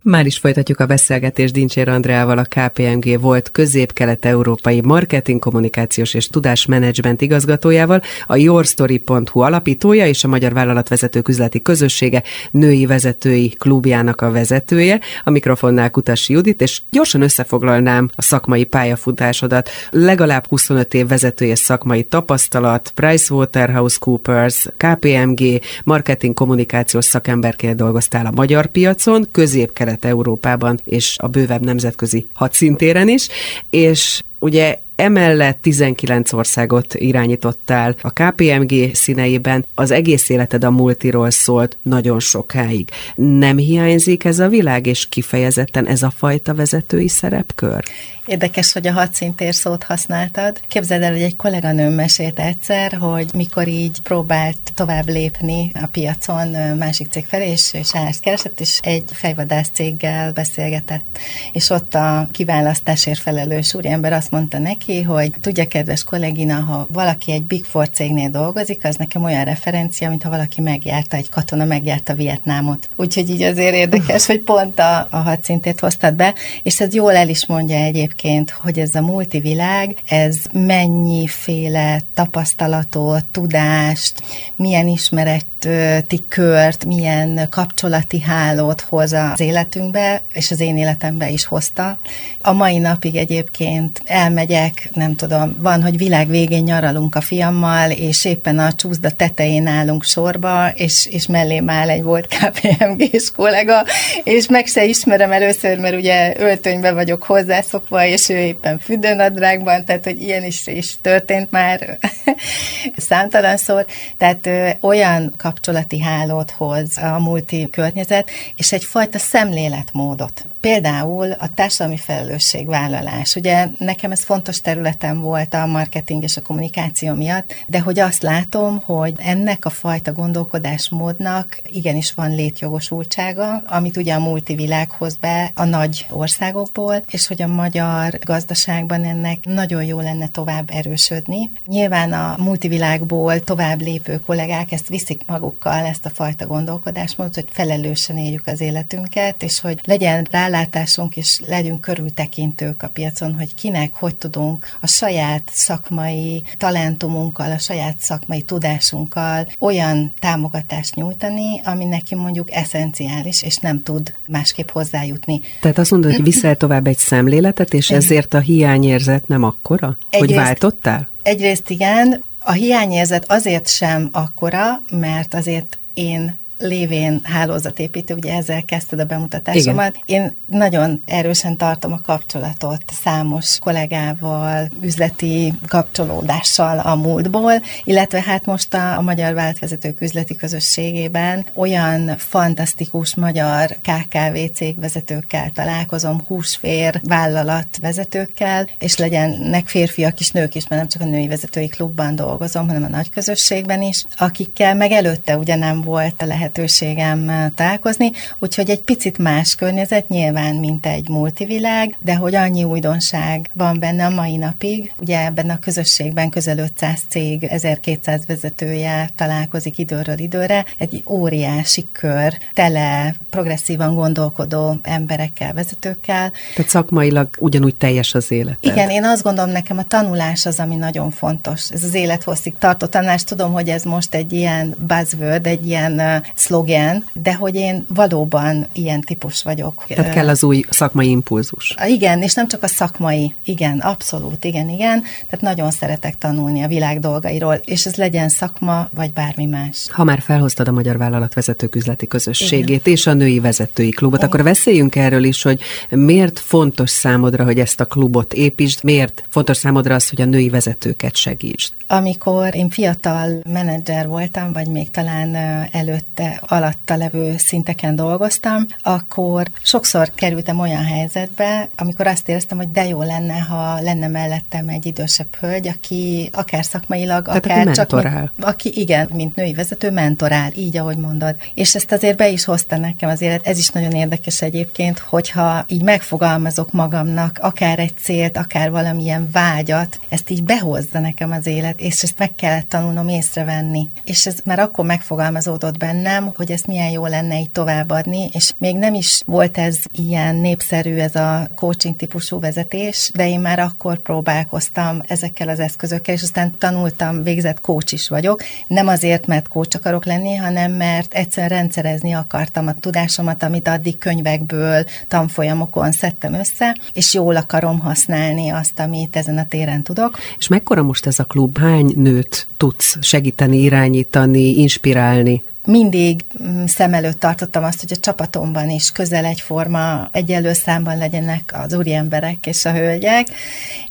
[0.03, 7.21] Már is folytatjuk a beszélgetést Dincsér Andreával, a KPMG volt közép-kelet-európai marketing, kommunikációs és tudásmenedzsment
[7.21, 14.99] igazgatójával, a yourstory.hu alapítója és a Magyar Vállalatvezetők Üzleti Közössége női vezetői klubjának a vezetője,
[15.23, 19.69] a mikrofonnál Kutasi Judit, és gyorsan összefoglalnám a szakmai pályafutásodat.
[19.89, 29.27] Legalább 25 év vezetője szakmai tapasztalat, PricewaterhouseCoopers, KPMG, marketing kommunikációs szakemberként dolgoztál a magyar piacon,
[29.31, 33.27] közép-kelet Kelet-Európában és a bővebb nemzetközi hadszintéren is,
[33.69, 41.77] és ugye Emellett 19 országot irányítottál a KPMG színeiben, az egész életed a multiról szólt
[41.81, 42.89] nagyon sokáig.
[43.15, 47.83] Nem hiányzik ez a világ, és kifejezetten ez a fajta vezetői szerepkör?
[48.29, 50.61] Érdekes, hogy a hadszintér szót használtad.
[50.67, 56.47] Képzeld el, hogy egy kolléganőm mesélt egyszer, hogy mikor így próbált tovább lépni a piacon
[56.77, 61.19] másik cég felé, és, és állást keresett, és egy fejvadász céggel beszélgetett.
[61.51, 67.31] És ott a kiválasztásért felelős úriember azt mondta neki, hogy tudja, kedves kollégina, ha valaki
[67.31, 71.65] egy Big Four cégnél dolgozik, az nekem olyan referencia, mint ha valaki megjárta, egy katona
[71.65, 72.89] megjárta Vietnámot.
[72.95, 77.29] Úgyhogy így azért érdekes, hogy pont a, a hadszintét hoztad be, és ez jól el
[77.29, 84.23] is mondja egyébként egyébként, hogy ez a multivilág, ez mennyiféle tapasztalatot, tudást,
[84.55, 91.99] milyen ismereti kört, milyen kapcsolati hálót hoz az életünkbe, és az én életembe is hozta.
[92.41, 98.25] A mai napig egyébként elmegyek, nem tudom, van, hogy világ végén nyaralunk a fiammal, és
[98.25, 103.85] éppen a csúszda tetején állunk sorba, és, és mellém áll egy volt KPMG-s kollega,
[104.23, 110.03] és meg se ismerem először, mert ugye öltönybe vagyok hozzászokva, és ő éppen fürdőnadrágban, tehát
[110.03, 111.97] hogy ilyen is, is történt már
[113.09, 113.85] számtalanszor,
[114.17, 120.45] tehát ö, olyan kapcsolati hálót hoz a multi környezet, és egyfajta szemléletmódot.
[120.61, 123.35] Például a társadalmi felelősségvállalás.
[123.35, 128.21] Ugye nekem ez fontos területem volt a marketing és a kommunikáció miatt, de hogy azt
[128.21, 135.51] látom, hogy ennek a fajta gondolkodásmódnak igenis van létjogosultsága, amit ugye a multivilág hoz be
[135.55, 141.51] a nagy országokból, és hogy a magyar magyar gazdaságban ennek nagyon jó lenne tovább erősödni.
[141.65, 148.17] Nyilván a multivilágból tovább lépő kollégák ezt viszik magukkal, ezt a fajta gondolkodásmódot, hogy felelősen
[148.17, 154.15] éljük az életünket, és hogy legyen rálátásunk, és legyünk körültekintők a piacon, hogy kinek, hogy
[154.15, 162.51] tudunk a saját szakmai talentumunkkal, a saját szakmai tudásunkkal olyan támogatást nyújtani, ami neki mondjuk
[162.51, 165.41] eszenciális, és nem tud másképp hozzájutni.
[165.61, 170.37] Tehát azt mondod, hogy viszel tovább egy szemléletet, és ezért a hiányérzet nem akkora, egyrészt,
[170.37, 171.07] hogy váltottál?
[171.21, 178.99] Egyrészt igen, a hiányérzet azért sem akkora, mert azért én lévén hálózatépítő, ugye ezzel kezdted
[178.99, 179.99] a bemutatásomat.
[180.05, 180.23] Igen.
[180.23, 188.73] Én nagyon erősen tartom a kapcsolatot számos kollégával, üzleti kapcsolódással a múltból, illetve hát most
[188.73, 198.67] a, a Magyar Vállalatvezetők üzleti közösségében olyan fantasztikus magyar KKV cégvezetőkkel találkozom, húsfér vállalat vezetőkkel,
[198.79, 202.83] és legyenek férfiak is, nők is, mert nem csak a női vezetői klubban dolgozom, hanem
[202.83, 208.11] a nagy közösségben is, akikkel meg előtte ugye nem volt a lehet lehetőségem eh, találkozni,
[208.39, 214.05] úgyhogy egy picit más környezet nyilván, mint egy multivilág, de hogy annyi újdonság van benne
[214.05, 214.93] a mai napig.
[214.99, 222.37] Ugye ebben a közösségben közel 500 cég, 1200 vezetője találkozik időről időre, egy óriási kör,
[222.53, 226.31] tele progresszívan gondolkodó emberekkel, vezetőkkel.
[226.55, 228.57] Tehát szakmailag ugyanúgy teljes az élet.
[228.61, 231.71] Igen, én azt gondolom, nekem a tanulás az, ami nagyon fontos.
[231.71, 233.23] Ez az élethosszig tartó tanulás.
[233.23, 238.67] Tudom, hogy ez most egy ilyen buzzword, egy ilyen eh, szlogen, de hogy én valóban
[238.73, 239.85] ilyen típus vagyok.
[239.87, 241.75] Tehát kell az új szakmai impulzus.
[241.87, 245.03] Igen, és nem csak a szakmai, igen, abszolút, igen, igen.
[245.29, 249.87] Tehát nagyon szeretek tanulni a világ dolgairól, és ez legyen szakma, vagy bármi más.
[249.91, 252.93] Ha már felhoztad a Magyar Vállalatvezetők üzleti közösségét igen.
[252.93, 254.29] és a női vezetői klubot, igen.
[254.29, 259.57] akkor beszéljünk erről is, hogy miért fontos számodra, hogy ezt a klubot építsd, miért fontos
[259.57, 261.73] számodra az, hogy a női vezetőket segítsd?
[261.87, 265.35] Amikor én fiatal menedzser voltam, vagy még talán
[265.71, 272.87] előtte alatta levő szinteken dolgoztam, akkor sokszor kerültem olyan helyzetbe, amikor azt éreztem, hogy de
[272.87, 277.91] jó lenne, ha lenne mellettem egy idősebb hölgy, aki akár szakmailag, Tehát akár aki csak
[277.91, 281.35] mint, aki igen, mint női vezető mentorál, így ahogy mondod.
[281.53, 283.47] És ezt azért be is hozta nekem az élet.
[283.47, 289.99] Ez is nagyon érdekes egyébként, hogyha így megfogalmazok magamnak akár egy célt, akár valamilyen vágyat,
[290.09, 293.89] ezt így behozza nekem az élet, és ezt meg kellett tanulnom észrevenni.
[294.03, 298.51] És ez már akkor megfogalmazódott bennem, bennem, hogy ezt milyen jó lenne így továbbadni, és
[298.57, 303.59] még nem is volt ez ilyen népszerű, ez a coaching típusú vezetés, de én már
[303.59, 308.43] akkor próbálkoztam ezekkel az eszközökkel, és aztán tanultam, végzett coach is vagyok.
[308.67, 313.97] Nem azért, mert coach akarok lenni, hanem mert egyszerűen rendszerezni akartam a tudásomat, amit addig
[313.97, 320.17] könyvekből, tanfolyamokon szedtem össze, és jól akarom használni azt, amit ezen a téren tudok.
[320.37, 321.57] És mekkora most ez a klub?
[321.57, 325.43] Hány nőt tudsz segíteni, irányítani, inspirálni?
[325.69, 331.53] Mindig mm, szem előtt tartottam azt, hogy a csapatomban is közel egyforma, egyelő számban legyenek
[331.63, 333.27] az úriemberek és a hölgyek,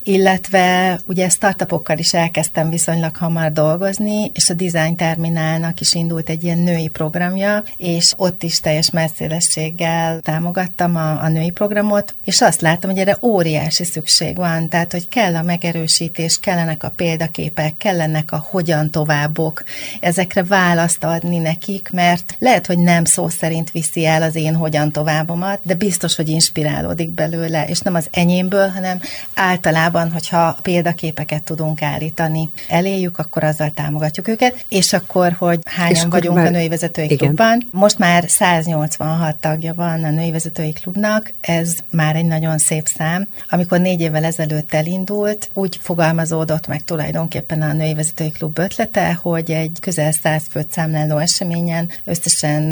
[0.09, 6.43] illetve ugye startupokkal is elkezdtem viszonylag hamar dolgozni, és a Design Terminálnak is indult egy
[6.43, 12.61] ilyen női programja, és ott is teljes messzélességgel támogattam a, a női programot, és azt
[12.61, 18.31] láttam, hogy erre óriási szükség van, tehát, hogy kell a megerősítés, kellenek a példaképek, kellenek
[18.31, 19.63] a hogyan továbbok,
[19.99, 24.55] ezekre választ adni neki, nekik, mert lehet, hogy nem szó szerint viszi el az én
[24.55, 29.01] hogyan továbbomat, de biztos, hogy inspirálódik belőle, és nem az enyémből, hanem
[29.33, 36.03] általában, hogyha példaképeket tudunk állítani eléjük, akkor azzal támogatjuk őket, és akkor, hogy hányan és
[36.09, 36.45] vagyunk már...
[36.45, 37.17] a női vezetői Igen.
[37.17, 37.67] klubban.
[37.71, 43.27] Most már 186 tagja van a női vezetői klubnak, ez már egy nagyon szép szám.
[43.49, 49.51] Amikor négy évvel ezelőtt elindult, úgy fogalmazódott meg tulajdonképpen a női vezetői klub ötlete, hogy
[49.51, 52.63] egy közel 100 főt számláló esemény eseményen összesen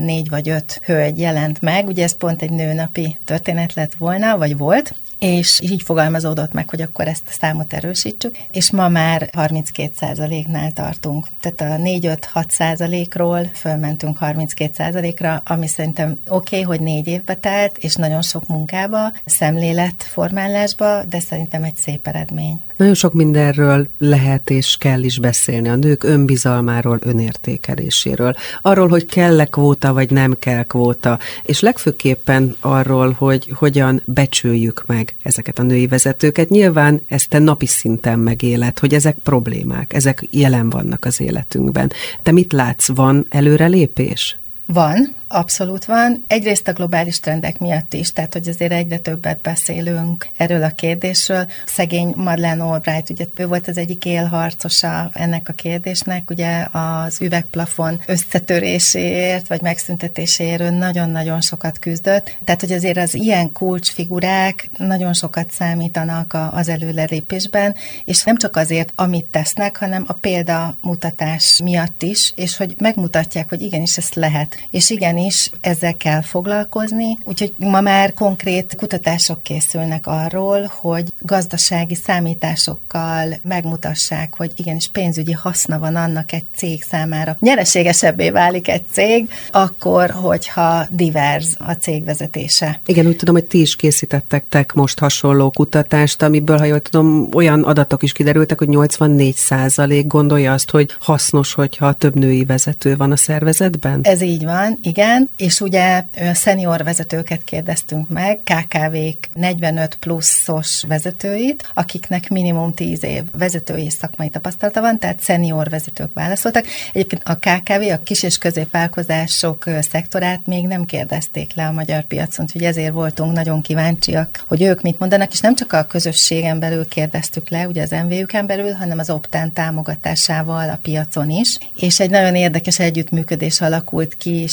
[0.00, 1.86] négy vagy öt hölgy jelent meg.
[1.86, 6.80] Ugye ez pont egy nőnapi történet lett volna, vagy volt, és így fogalmazódott meg, hogy
[6.80, 11.26] akkor ezt a számot erősítsük, és ma már 32%-nál tartunk.
[11.40, 17.78] Tehát a 4-5-6 százalékról fölmentünk 32 százalékra, ami szerintem oké, okay, hogy négy évbe telt,
[17.78, 22.60] és nagyon sok munkába, szemléletformálásba, de szerintem egy szép eredmény.
[22.78, 25.68] Nagyon sok mindenről lehet és kell is beszélni.
[25.68, 33.12] A nők önbizalmáról, önértékeléséről, arról, hogy kell-e kvóta, vagy nem kell kvóta, és legfőképpen arról,
[33.12, 36.48] hogy hogyan becsüljük meg ezeket a női vezetőket.
[36.48, 41.92] Nyilván ezt te napi szinten megéled, hogy ezek problémák, ezek jelen vannak az életünkben.
[42.22, 44.38] Te mit látsz, van előrelépés?
[44.66, 46.24] Van, Abszolút van.
[46.26, 51.46] Egyrészt a globális trendek miatt is, tehát hogy azért egyre többet beszélünk erről a kérdésről.
[51.66, 58.00] Szegény Madeleine Albright, ugye ő volt az egyik élharcosa ennek a kérdésnek, ugye az üvegplafon
[58.06, 62.36] összetöréséért, vagy megszüntetéséért nagyon-nagyon sokat küzdött.
[62.44, 68.92] Tehát, hogy azért az ilyen kulcsfigurák nagyon sokat számítanak az előrelépésben, és nem csak azért,
[68.94, 74.56] amit tesznek, hanem a példamutatás miatt is, és hogy megmutatják, hogy igenis ezt lehet.
[74.70, 83.38] És igenis ezzel kell foglalkozni, úgyhogy ma már konkrét kutatások készülnek arról, hogy gazdasági számításokkal
[83.42, 87.36] megmutassák, hogy igenis pénzügyi haszna van annak egy cég számára.
[87.40, 92.80] Nyereségesebbé válik egy cég, akkor, hogyha divers a cég vezetése.
[92.86, 97.62] Igen, úgy tudom, hogy ti is készítettek most hasonló kutatást, amiből, ha jól tudom, olyan
[97.62, 103.12] adatok is kiderültek, hogy 84 százalék gondolja azt, hogy hasznos, hogyha több női vezető van
[103.12, 104.00] a szervezetben?
[104.02, 112.28] Ez így van, igen, és ugye szenior vezetőket kérdeztünk meg, KKV-k 45 pluszos vezetőit, akiknek
[112.28, 116.66] minimum 10 év vezetői szakmai tapasztalata van, tehát szenior vezetők válaszoltak.
[116.92, 122.44] Egyébként a KKV, a kis és középvállalkozások szektorát még nem kérdezték le a magyar piacon,
[122.44, 126.88] úgyhogy ezért voltunk nagyon kíváncsiak, hogy ők mit mondanak, és nem csak a közösségen belül
[126.88, 131.58] kérdeztük le, ugye az MVU-ken belül, hanem az Optán támogatásával a piacon is.
[131.76, 134.46] És egy nagyon érdekes együttműködés alakult ki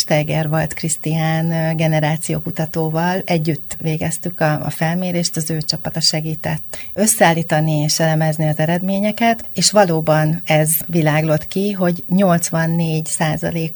[0.45, 3.21] Steigerwald Krisztián generációkutatóval.
[3.25, 9.71] Együtt végeztük a, a felmérést, az ő csapata segített összeállítani és elemezni az eredményeket, és
[9.71, 13.09] valóban ez világlott ki, hogy 84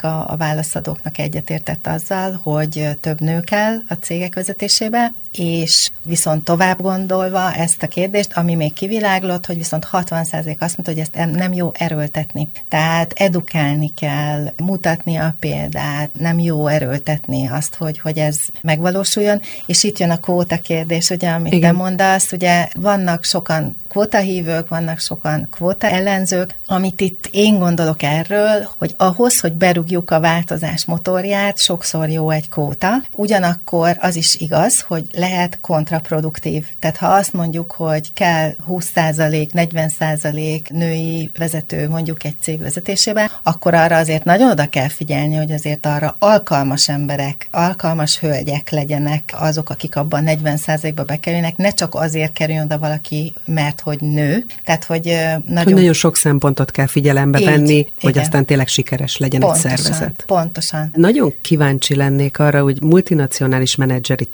[0.02, 6.82] a a válaszadóknak egyetértett azzal, hogy több nő kell a cégek vezetésébe, és viszont tovább
[6.82, 11.54] gondolva ezt a kérdést, ami még kiviláglott, hogy viszont 60% azt mondta, hogy ezt nem
[11.54, 12.48] jó erőltetni.
[12.68, 19.84] Tehát edukálni kell, mutatni a példát, nem jó erőltetni azt, hogy, hogy ez megvalósuljon, és
[19.84, 21.72] itt jön a kóta kérdés, ugye, amit Igen.
[21.72, 28.70] te mondasz, ugye vannak sokan kvótahívők, vannak sokan kvóta ellenzők, amit itt én gondolok erről,
[28.78, 34.82] hogy ahhoz, hogy berúgjuk a változás motorját, sokszor jó egy kvóta, ugyanakkor az is igaz,
[34.82, 36.66] hogy lehet kontraproduktív.
[36.80, 43.74] Tehát ha azt mondjuk, hogy kell 20%, 40% női vezető mondjuk egy cég vezetésében, akkor
[43.74, 49.70] arra azért nagyon oda kell figyelni, hogy azért arra alkalmas emberek, alkalmas hölgyek legyenek azok,
[49.70, 54.46] akik abban 40%-ba bekerülnek, ne csak azért kerüljön oda valaki, mert hogy nő.
[54.64, 55.04] Tehát, hogy
[55.46, 55.64] nagyon...
[55.64, 58.24] Hogy nagyon sok szempontot kell figyelembe Így, venni, hogy igen.
[58.24, 60.24] aztán tényleg sikeres legyen pontosan, egy szervezet.
[60.28, 60.92] Pontosan.
[60.96, 64.26] Nagyon kíváncsi lennék arra, hogy multinacionális menedzseri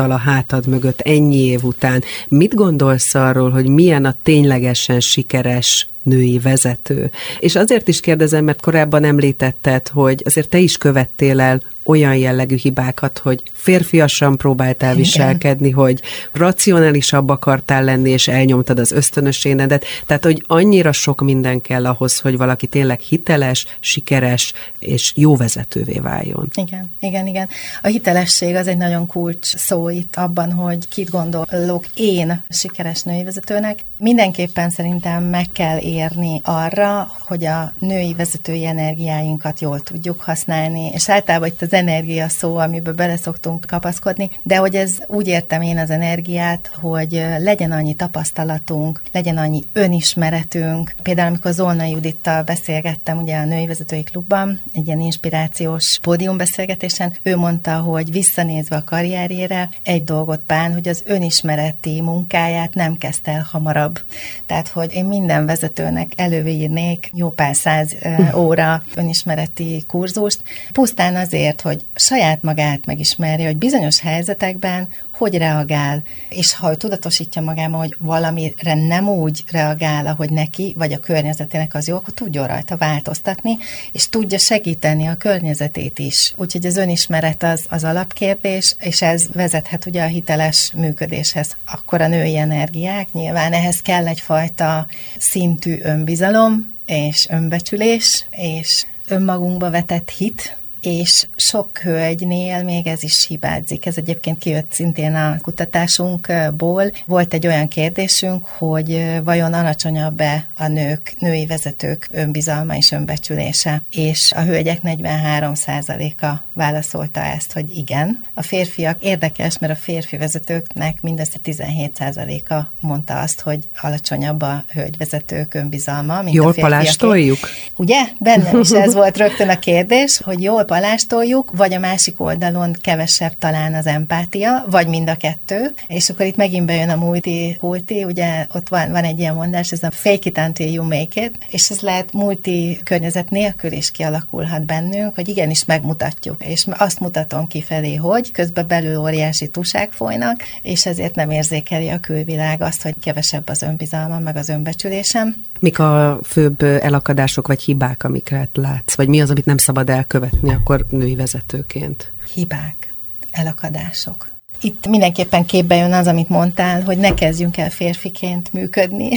[0.00, 5.88] tapasztalattal a hátad mögött ennyi év után mit gondolsz arról, hogy milyen a ténylegesen sikeres
[6.02, 7.10] női vezető.
[7.38, 12.56] És azért is kérdezem, mert korábban említetted, hogy azért te is követtél el olyan jellegű
[12.56, 15.02] hibákat, hogy férfiasan próbáltál Igen.
[15.02, 16.00] viselkedni, hogy
[16.32, 19.84] racionálisabb akartál lenni, és elnyomtad az ösztönösénedet.
[20.06, 25.98] Tehát, hogy annyira sok minden kell ahhoz, hogy valaki tényleg hiteles, sikeres és jó vezetővé
[25.98, 26.50] váljon.
[26.54, 27.48] Igen, igen, igen.
[27.82, 33.24] A hitelesség az egy nagyon kulcs szó itt abban, hogy kit gondolok én sikeres női
[33.24, 33.78] vezetőnek.
[33.96, 41.08] Mindenképpen szerintem meg kell érni arra, hogy a női vezetői energiáinkat jól tudjuk használni, és
[41.08, 43.16] általában itt az energia szó, amiben bele
[43.50, 49.36] szoktunk kapaszkodni, de hogy ez úgy értem én az energiát, hogy legyen annyi tapasztalatunk, legyen
[49.36, 50.94] annyi önismeretünk.
[51.02, 57.36] Például, amikor Zolna Judittal beszélgettem ugye a Női Vezetői Klubban, egy ilyen inspirációs pódiumbeszélgetésen, ő
[57.36, 63.46] mondta, hogy visszanézve a karrierjére, egy dolgot bán, hogy az önismereti munkáját nem kezdte el
[63.50, 64.00] hamarabb.
[64.46, 67.94] Tehát, hogy én minden vezetőnek előírnék jó pár száz
[68.34, 74.88] óra önismereti kurzust, pusztán azért, hogy saját magát megismerje, hogy bizonyos helyzetekben
[75.20, 80.92] hogy reagál, és ha ő tudatosítja magában, hogy valamire nem úgy reagál, ahogy neki, vagy
[80.92, 83.56] a környezetének az jó, akkor tudjon rajta változtatni,
[83.92, 86.34] és tudja segíteni a környezetét is.
[86.36, 91.56] Úgyhogy az önismeret az, az alapkérdés, és ez vezethet ugye a hiteles működéshez.
[91.72, 94.86] Akkor a női energiák, nyilván ehhez kell egyfajta
[95.18, 103.86] szintű önbizalom, és önbecsülés, és önmagunkba vetett hit, és sok hölgynél még ez is hibázik.
[103.86, 106.92] Ez egyébként kijött szintén a kutatásunkból.
[107.06, 114.32] Volt egy olyan kérdésünk, hogy vajon alacsonyabb-e a nők, női vezetők önbizalma és önbecsülése, és
[114.32, 118.20] a hölgyek 43%-a válaszolta ezt, hogy igen.
[118.34, 125.54] A férfiak érdekes, mert a férfi vezetőknek mindössze 17%-a mondta azt, hogy alacsonyabb a hölgyvezetők
[125.54, 126.70] önbizalma, mint jól a férfiak.
[126.70, 127.38] palástoljuk?
[127.76, 128.00] Ugye?
[128.18, 133.32] Bennem is ez volt rögtön a kérdés, hogy jól palástoljuk, vagy a másik oldalon kevesebb
[133.38, 138.04] talán az empátia, vagy mind a kettő, és akkor itt megint bejön a multi, multi
[138.04, 141.38] ugye ott van, van egy ilyen mondás, ez a fake it until you make it,
[141.48, 147.46] és ez lehet multi környezet nélkül is kialakulhat bennünk, hogy igenis megmutatjuk, és azt mutatom
[147.46, 152.94] kifelé, hogy közben belül óriási tusák folynak, és ezért nem érzékeli a külvilág azt, hogy
[153.00, 155.48] kevesebb az önbizalmam, meg az önbecsülésem.
[155.60, 158.94] Mik a főbb elakadások vagy hibák, amiket látsz?
[158.94, 162.12] Vagy mi az, amit nem szabad elkövetni akkor női vezetőként?
[162.34, 162.94] Hibák,
[163.30, 164.28] elakadások.
[164.62, 169.08] Itt mindenképpen képbe jön az, amit mondtál, hogy ne kezdjünk el férfiként működni,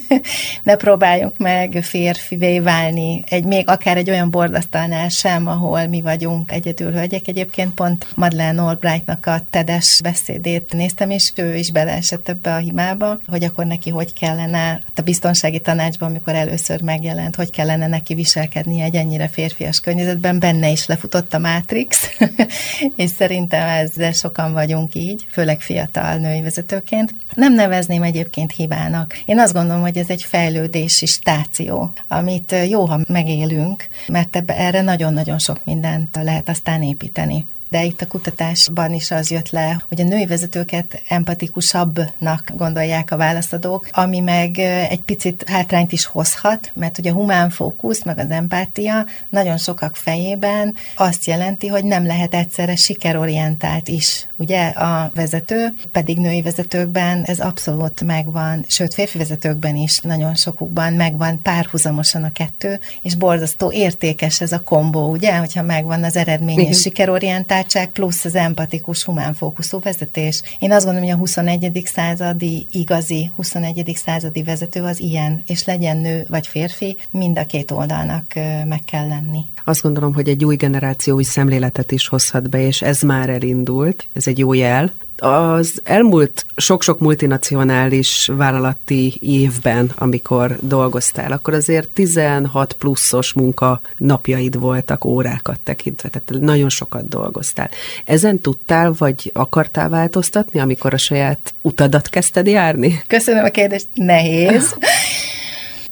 [0.62, 6.52] ne próbáljunk meg férfivé válni, egy, még akár egy olyan bordasztalnál sem, ahol mi vagyunk
[6.52, 7.28] egyedül hölgyek.
[7.28, 13.18] Egyébként pont Madeleine Albrightnak a tedes beszédét néztem, és ő is beleesett ebbe a hibába,
[13.26, 18.84] hogy akkor neki hogy kellene a biztonsági tanácsban, amikor először megjelent, hogy kellene neki viselkednie
[18.84, 22.10] egy ennyire férfias környezetben, benne is lefutott a Matrix,
[22.96, 27.14] és szerintem ezzel sokan vagyunk vagyunk így, főleg fiatal női vezetőként.
[27.34, 29.18] Nem nevezném egyébként hibának.
[29.26, 34.82] Én azt gondolom, hogy ez egy fejlődési stáció, amit jó, ha megélünk, mert ebbe, erre
[34.82, 40.00] nagyon-nagyon sok mindent lehet aztán építeni de itt a kutatásban is az jött le, hogy
[40.00, 44.58] a női vezetőket empatikusabbnak gondolják a válaszadók, ami meg
[44.88, 49.96] egy picit hátrányt is hozhat, mert ugye a humán fókusz, meg az empátia nagyon sokak
[49.96, 57.22] fejében azt jelenti, hogy nem lehet egyszerre sikerorientált is, ugye a vezető, pedig női vezetőkben
[57.22, 63.72] ez abszolút megvan, sőt férfi vezetőkben is nagyon sokukban megvan párhuzamosan a kettő, és borzasztó
[63.72, 69.04] értékes ez a kombó, ugye, hogyha megvan az eredmény és sikerorientált, barátság plusz az empatikus,
[69.04, 70.42] humánfókuszú vezetés.
[70.58, 71.82] Én azt gondolom, hogy a 21.
[71.84, 73.92] századi igazi 21.
[74.04, 78.32] századi vezető az ilyen, és legyen nő vagy férfi, mind a két oldalnak
[78.68, 79.40] meg kell lenni.
[79.64, 84.06] Azt gondolom, hogy egy új generáció új szemléletet is hozhat be, és ez már elindult,
[84.12, 92.72] ez egy jó jel, az elmúlt sok-sok multinacionális vállalati évben, amikor dolgoztál, akkor azért 16
[92.72, 97.70] pluszos munka napjaid voltak órákat tekintve, tehát nagyon sokat dolgoztál.
[98.04, 103.02] Ezen tudtál, vagy akartál változtatni, amikor a saját utadat kezdted járni?
[103.06, 104.74] Köszönöm a kérdést, nehéz.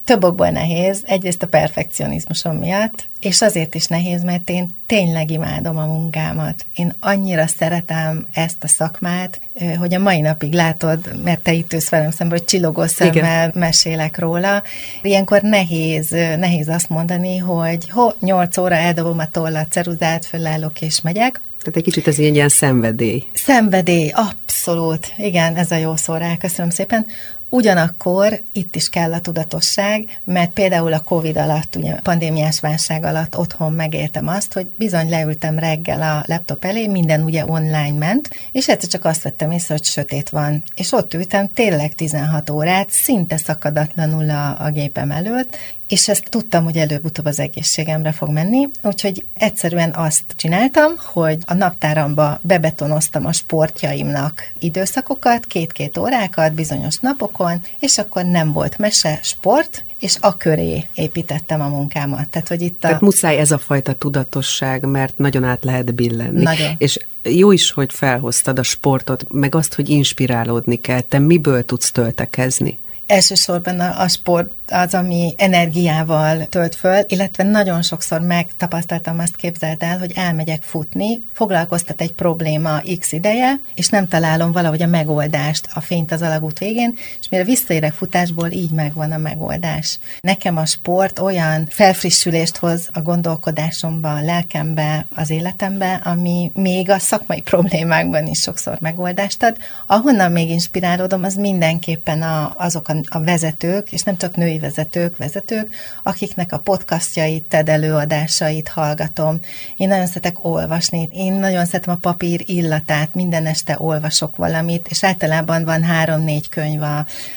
[0.05, 1.03] Több okból nehéz.
[1.07, 6.67] Egyrészt a perfekcionizmusom miatt, és azért is nehéz, mert én tényleg imádom a munkámat.
[6.75, 9.41] Én annyira szeretem ezt a szakmát,
[9.79, 13.51] hogy a mai napig látod, mert te itt ülsz velem szemben, hogy csillogó szemmel Igen.
[13.55, 14.63] mesélek róla.
[15.03, 21.01] Ilyenkor nehéz, nehéz azt mondani, hogy ho, nyolc óra eldobom a tollat, ceruzát, fölállok és
[21.01, 21.41] megyek.
[21.59, 23.25] Tehát egy kicsit ez ilyen, ilyen szenvedély.
[23.33, 25.13] Szenvedély, abszolút.
[25.17, 27.07] Igen, ez a jó szó rá, köszönöm szépen.
[27.55, 33.39] Ugyanakkor itt is kell a tudatosság, mert például a Covid alatt, ugye pandémiás válság alatt
[33.39, 38.69] otthon megéltem azt, hogy bizony leültem reggel a laptop elé, minden ugye online ment, és
[38.69, 40.63] egyszer csak azt vettem észre, hogy sötét van.
[40.75, 45.57] És ott ültem tényleg 16 órát, szinte szakadatlanul a, a gépem előtt,
[45.93, 51.55] és ezt tudtam, hogy előbb-utóbb az egészségemre fog menni, úgyhogy egyszerűen azt csináltam, hogy a
[51.55, 59.85] naptáramba bebetonoztam a sportjaimnak időszakokat, két-két órákat bizonyos napokon, és akkor nem volt mese, sport,
[59.99, 62.29] és a köré építettem a munkámat.
[62.29, 62.87] Tehát, hogy itt a...
[62.87, 66.43] Tehát muszáj ez a fajta tudatosság, mert nagyon át lehet billenni.
[66.43, 66.75] Nagyon.
[66.79, 71.01] És jó is, hogy felhoztad a sportot, meg azt, hogy inspirálódni kell.
[71.01, 72.81] Te miből tudsz töltekezni?
[73.13, 79.83] Elsősorban a, a sport az, ami energiával tölt föl, illetve nagyon sokszor megtapasztaltam azt képzeld
[79.83, 85.69] el, hogy elmegyek futni, foglalkoztat egy probléma x ideje, és nem találom valahogy a megoldást,
[85.75, 89.99] a fényt az alagút végén, és mire visszaérek futásból, így megvan a megoldás.
[90.21, 96.99] Nekem a sport olyan felfrissülést hoz a gondolkodásomba, a lelkembe, az életembe, ami még a
[96.99, 99.57] szakmai problémákban is sokszor megoldást ad.
[99.87, 105.17] Ahonnan még inspirálódom, az mindenképpen a, azok a, a vezetők, és nem csak női vezetők,
[105.17, 109.41] vezetők, akiknek a podcastjait, TED előadásait hallgatom.
[109.77, 115.05] Én nagyon szeretek olvasni, én nagyon szeretem a papír illatát, minden este olvasok valamit, és
[115.05, 116.83] általában van három-négy könyv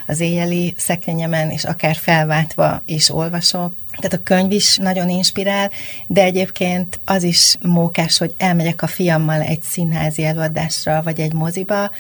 [0.08, 3.74] az éjjeli szekrényemen, és akár felváltva is olvasok.
[3.98, 5.72] Tehát a könyv is nagyon inspirál,
[6.08, 11.92] de egyébként az is mókás, hogy elmegyek a fiammal egy színházi előadásra, vagy egy moziba,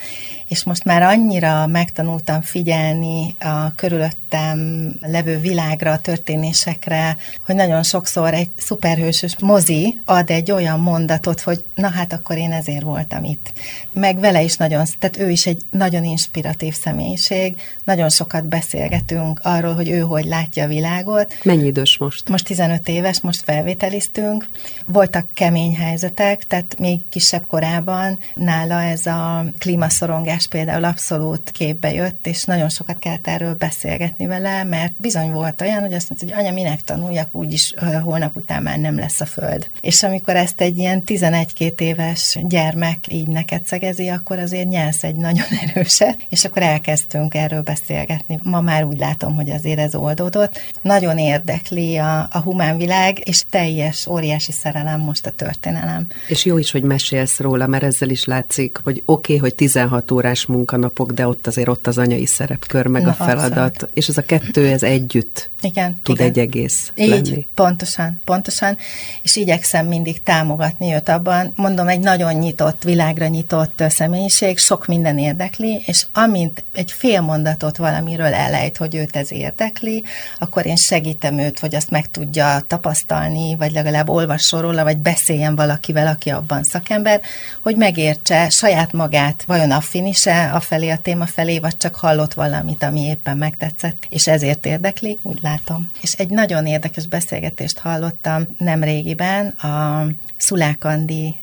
[0.47, 8.33] és most már annyira megtanultam figyelni a körülöttem levő világra, a történésekre, hogy nagyon sokszor
[8.33, 13.53] egy szuperhősös mozi ad egy olyan mondatot, hogy na hát akkor én ezért voltam itt.
[13.93, 19.73] Meg vele is nagyon, tehát ő is egy nagyon inspiratív személyiség, nagyon sokat beszélgetünk arról,
[19.73, 21.33] hogy ő hogy látja a világot.
[21.43, 22.29] Mennyi idő idős most?
[22.29, 24.47] Most 15 éves, most felvételiztünk.
[24.85, 32.27] Voltak kemény helyzetek, tehát még kisebb korában nála ez a klímaszorongás például abszolút képbe jött,
[32.27, 36.45] és nagyon sokat kellett erről beszélgetni vele, mert bizony volt olyan, hogy azt mondta, hogy
[36.45, 37.73] anya, minek tanuljak, úgyis
[38.03, 39.69] holnap után már nem lesz a föld.
[39.81, 45.15] És amikor ezt egy ilyen 11-2 éves gyermek így neked szegezi, akkor azért nyelsz egy
[45.15, 48.39] nagyon erőset, és akkor elkezdtünk erről beszélgetni.
[48.43, 50.59] Ma már úgy látom, hogy azért ez oldódott.
[50.81, 56.07] Nagyon érdekli a, a humán világ, és teljes, óriási szerelem most a történelem.
[56.27, 60.11] És jó is, hogy mesélsz róla, mert ezzel is látszik, hogy oké, okay, hogy 16
[60.11, 63.95] órás munkanapok, de ott azért ott az anyai szerepkör, meg Na, a feladat, abszolút.
[63.97, 66.27] és az a kettő, ez együtt igen, tud igen.
[66.27, 67.47] egy egész Így, lenni.
[67.55, 68.77] pontosan, pontosan,
[69.21, 71.51] és igyekszem mindig támogatni őt abban.
[71.55, 77.77] Mondom, egy nagyon nyitott, világra nyitott személyiség, sok minden érdekli, és amint egy fél mondatot
[77.77, 80.03] valamiről elejt, hogy őt ez érdekli,
[80.39, 85.55] akkor én segítem őt, hogy azt meg tudja tapasztalni, vagy legalább olvasson róla, vagy beszéljen
[85.55, 87.21] valakivel, aki abban szakember,
[87.61, 92.83] hogy megértse saját magát, vajon affinise a felé, a téma felé, vagy csak hallott valamit,
[92.83, 95.91] ami éppen megtetszett, és ezért érdekli, úgy látom.
[96.01, 100.05] És egy nagyon érdekes beszélgetést hallottam nem régiben, a
[100.37, 101.35] Szulákandi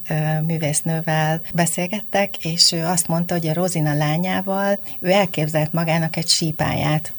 [0.47, 7.13] művésznővel beszélgettek, és ő azt mondta, hogy a Rozina lányával ő elképzelt magának egy sípáját.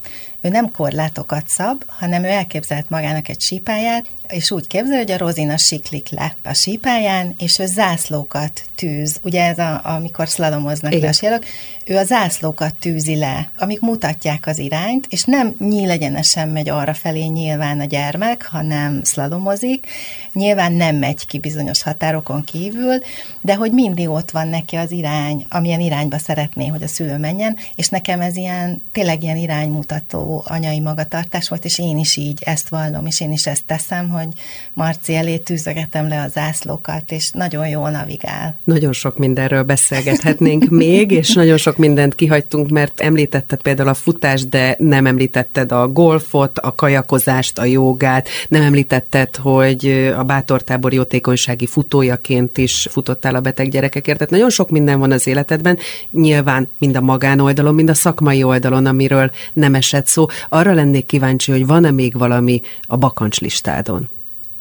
[0.44, 5.18] Ő nem korlátokat szab, hanem ő elképzelt magának egy sípáját, és úgy képzel, hogy a
[5.18, 9.20] Rozina siklik le a sípáján, és ő zászlókat tűz.
[9.24, 11.10] Ugye ez a, amikor szlalomoznak Igen.
[11.10, 11.46] a sérok,
[11.86, 17.26] ő a zászlókat tűzi le, amik mutatják az irányt, és nem nyílegyenesen megy arra felé
[17.26, 19.88] nyilván a gyermek, hanem szlalomozik.
[20.34, 23.02] Nyilván nem megy ki bizonyos határokon kívül,
[23.42, 27.58] de hogy mindig ott van neki az irány, amilyen irányba szeretné, hogy a szülő menjen,
[27.76, 32.70] és nekem ez ilyen, tényleg ilyen iránymutató anyai magatartás volt, és én is így ezt
[32.70, 34.28] vallom, és én is ezt teszem, hogy
[34.74, 38.58] Marci elé tűzögetem le a zászlókat, és nagyon jól navigál.
[38.64, 44.50] Nagyon sok mindenről beszélgethetnénk még, és nagyon sok mindent kihagytunk, mert említetted például a futást,
[44.50, 51.66] de nem említetted a golfot, a kajakozást, a jogát, nem említetted, hogy a bátortábor jótékonysági
[51.66, 54.18] futójaként is futottál a beteg gyerekekért.
[54.18, 55.78] Tehát nagyon sok minden van az életedben,
[56.12, 60.26] nyilván mind a magánoldalon, mind a szakmai oldalon, amiről nem esett szó.
[60.50, 64.03] Arra lennék kíváncsi, hogy van-e még valami a bakancslistádon?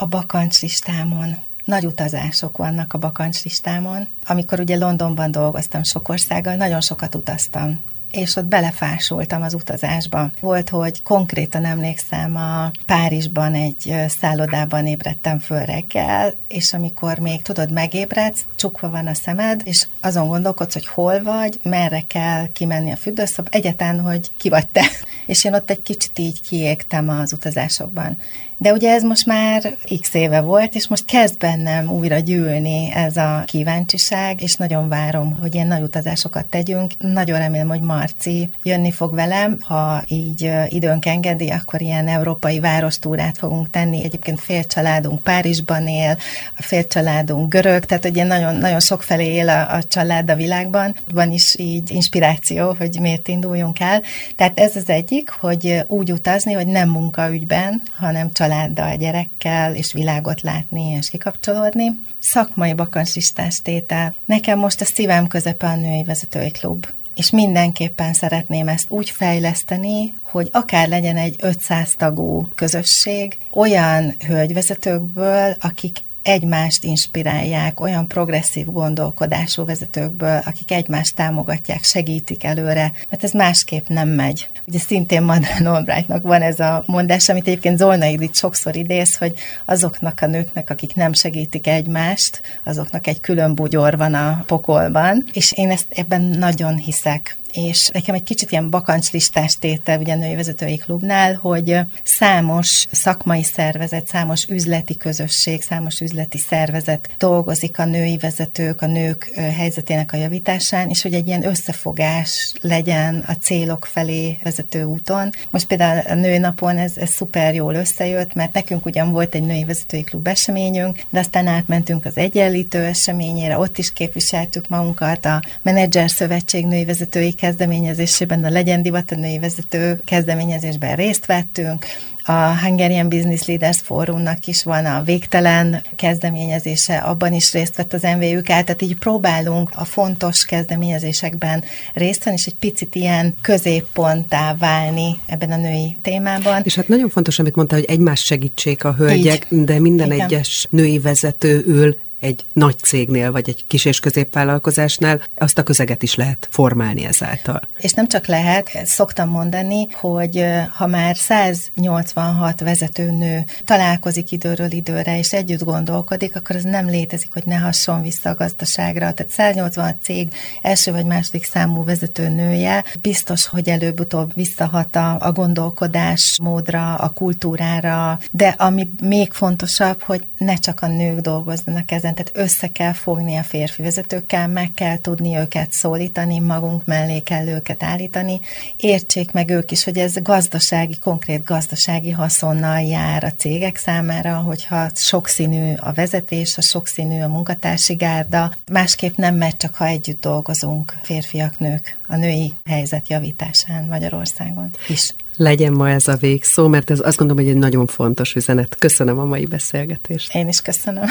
[0.02, 4.08] A bakancslistámon nagy utazások vannak a bakancslistámon.
[4.26, 7.80] Amikor ugye Londonban dolgoztam sok országgal, nagyon sokat utaztam
[8.12, 10.30] és ott belefásultam az utazásba.
[10.40, 17.72] Volt, hogy konkrétan emlékszem, a Párizsban egy szállodában ébredtem föl reggel, és amikor még tudod,
[17.72, 22.96] megébredsz, csukva van a szemed, és azon gondolkodsz, hogy hol vagy, merre kell kimenni a
[22.96, 24.84] fürdőszob, egyetlen, hogy ki vagy te.
[25.26, 28.18] És én ott egy kicsit így kiégtem az utazásokban.
[28.62, 33.16] De ugye ez most már x éve volt, és most kezd bennem újra gyűlni ez
[33.16, 36.92] a kíváncsiság, és nagyon várom, hogy ilyen nagy utazásokat tegyünk.
[36.98, 43.38] Nagyon remélem, hogy Marci jönni fog velem, ha így időnk engedi, akkor ilyen európai várostúrát
[43.38, 44.04] fogunk tenni.
[44.04, 46.16] Egyébként fél családunk Párizsban él,
[46.58, 50.34] a fél családunk görög, tehát ugye nagyon, nagyon sok felé él a, a család a
[50.34, 50.96] világban.
[51.12, 54.02] Van is így inspiráció, hogy miért induljunk el.
[54.36, 59.92] Tehát ez az egyik, hogy úgy utazni, hogy nem munkaügyben, hanem család családdal, gyerekkel, és
[59.92, 62.00] világot látni, és kikapcsolódni.
[62.18, 64.14] Szakmai bakancslistás tétel.
[64.24, 70.14] Nekem most a szívem közepe a női vezetői klub és mindenképpen szeretném ezt úgy fejleszteni,
[70.22, 79.64] hogy akár legyen egy 500 tagú közösség, olyan hölgyvezetőkből, akik egymást inspirálják, olyan progresszív gondolkodású
[79.64, 84.48] vezetőkből, akik egymást támogatják, segítik előre, mert ez másképp nem megy.
[84.66, 89.34] Ugye szintén Madran Albrightnak van ez a mondás, amit egyébként Zolna Idit sokszor idéz, hogy
[89.64, 95.52] azoknak a nőknek, akik nem segítik egymást, azoknak egy külön bugyor van a pokolban, és
[95.52, 100.34] én ezt ebben nagyon hiszek és nekem egy kicsit ilyen bakancslistás tétel ugye a női
[100.34, 108.16] vezetői klubnál, hogy számos szakmai szervezet, számos üzleti közösség, számos üzleti szervezet dolgozik a női
[108.16, 114.38] vezetők, a nők helyzetének a javításán, és hogy egy ilyen összefogás legyen a célok felé
[114.42, 115.30] vezető úton.
[115.50, 119.42] Most például a női napon ez, ez szuper jól összejött, mert nekünk ugyan volt egy
[119.46, 125.42] női vezetői klub eseményünk, de aztán átmentünk az egyenlítő eseményére, ott is képviseltük magunkat, a
[125.62, 131.86] Menedzser Szövetség női vezetői kezdeményezésében, a Legyen Divat a női vezető kezdeményezésben részt vettünk,
[132.24, 138.02] a Hungarian Business Leaders Fórumnak is van a végtelen kezdeményezése, abban is részt vett az
[138.02, 141.64] MVUK, tehát így próbálunk a fontos kezdeményezésekben
[141.94, 146.60] részt venni, és egy picit ilyen középponttá válni ebben a női témában.
[146.64, 149.64] És hát nagyon fontos, amit mondta, hogy egymás segítsék a hölgyek, így.
[149.64, 150.26] de minden Igen.
[150.26, 156.02] egyes női vezető ül egy nagy cégnél, vagy egy kis és középvállalkozásnál, azt a közeget
[156.02, 157.68] is lehet formálni ezáltal.
[157.78, 160.44] És nem csak lehet, szoktam mondani, hogy
[160.74, 167.42] ha már 186 vezetőnő találkozik időről időre, és együtt gondolkodik, akkor az nem létezik, hogy
[167.46, 169.12] ne hasson vissza a gazdaságra.
[169.12, 176.38] Tehát 186 cég első vagy második számú vezetőnője biztos, hogy előbb-utóbb visszahat a, a gondolkodás
[176.42, 182.30] módra, a kultúrára, de ami még fontosabb, hogy ne csak a nők dolgozzanak ezen, tehát
[182.34, 187.82] össze kell fogni a férfi vezetőkkel, meg kell tudni őket szólítani, magunk mellé kell őket
[187.82, 188.40] állítani.
[188.76, 194.88] Értsék meg ők is, hogy ez gazdasági, konkrét gazdasági haszonnal jár a cégek számára, hogyha
[194.94, 200.94] sokszínű a vezetés, a sokszínű a munkatársi gárda, másképp nem megy, csak ha együtt dolgozunk
[201.02, 207.00] férfiak, nők a női helyzet javításán Magyarországon is legyen ma ez a végszó, mert ez
[207.00, 208.76] azt gondolom, hogy egy nagyon fontos üzenet.
[208.78, 210.34] Köszönöm a mai beszélgetést.
[210.34, 211.04] Én is köszönöm.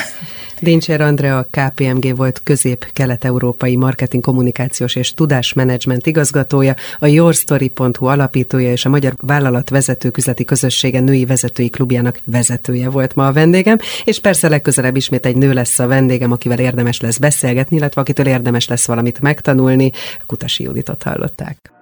[0.59, 8.85] Dincser Andrea, a KPMG volt közép-kelet-európai marketing kommunikációs és tudásmenedzsment igazgatója, a yourstory.hu alapítója és
[8.85, 14.49] a Magyar Vállalat Vezetők Közössége női vezetői klubjának vezetője volt ma a vendégem, és persze
[14.49, 18.85] legközelebb ismét egy nő lesz a vendégem, akivel érdemes lesz beszélgetni, illetve akitől érdemes lesz
[18.85, 19.91] valamit megtanulni.
[20.25, 21.80] Kutasi Juditot hallották.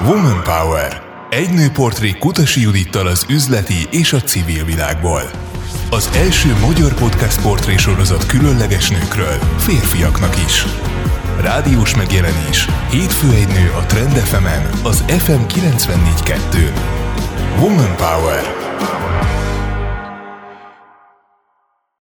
[0.00, 1.02] Woman Power.
[1.30, 5.22] Egy nőportré Kutasi Judittal az üzleti és a civil világból.
[5.90, 10.64] Az első magyar podcast portré sorozat különleges nőkről, férfiaknak is.
[11.40, 12.66] Rádiós megjelenés.
[12.90, 16.72] Hétfő egy nő a Trend FM-en, az FM 94.2.
[17.60, 18.58] Woman Power.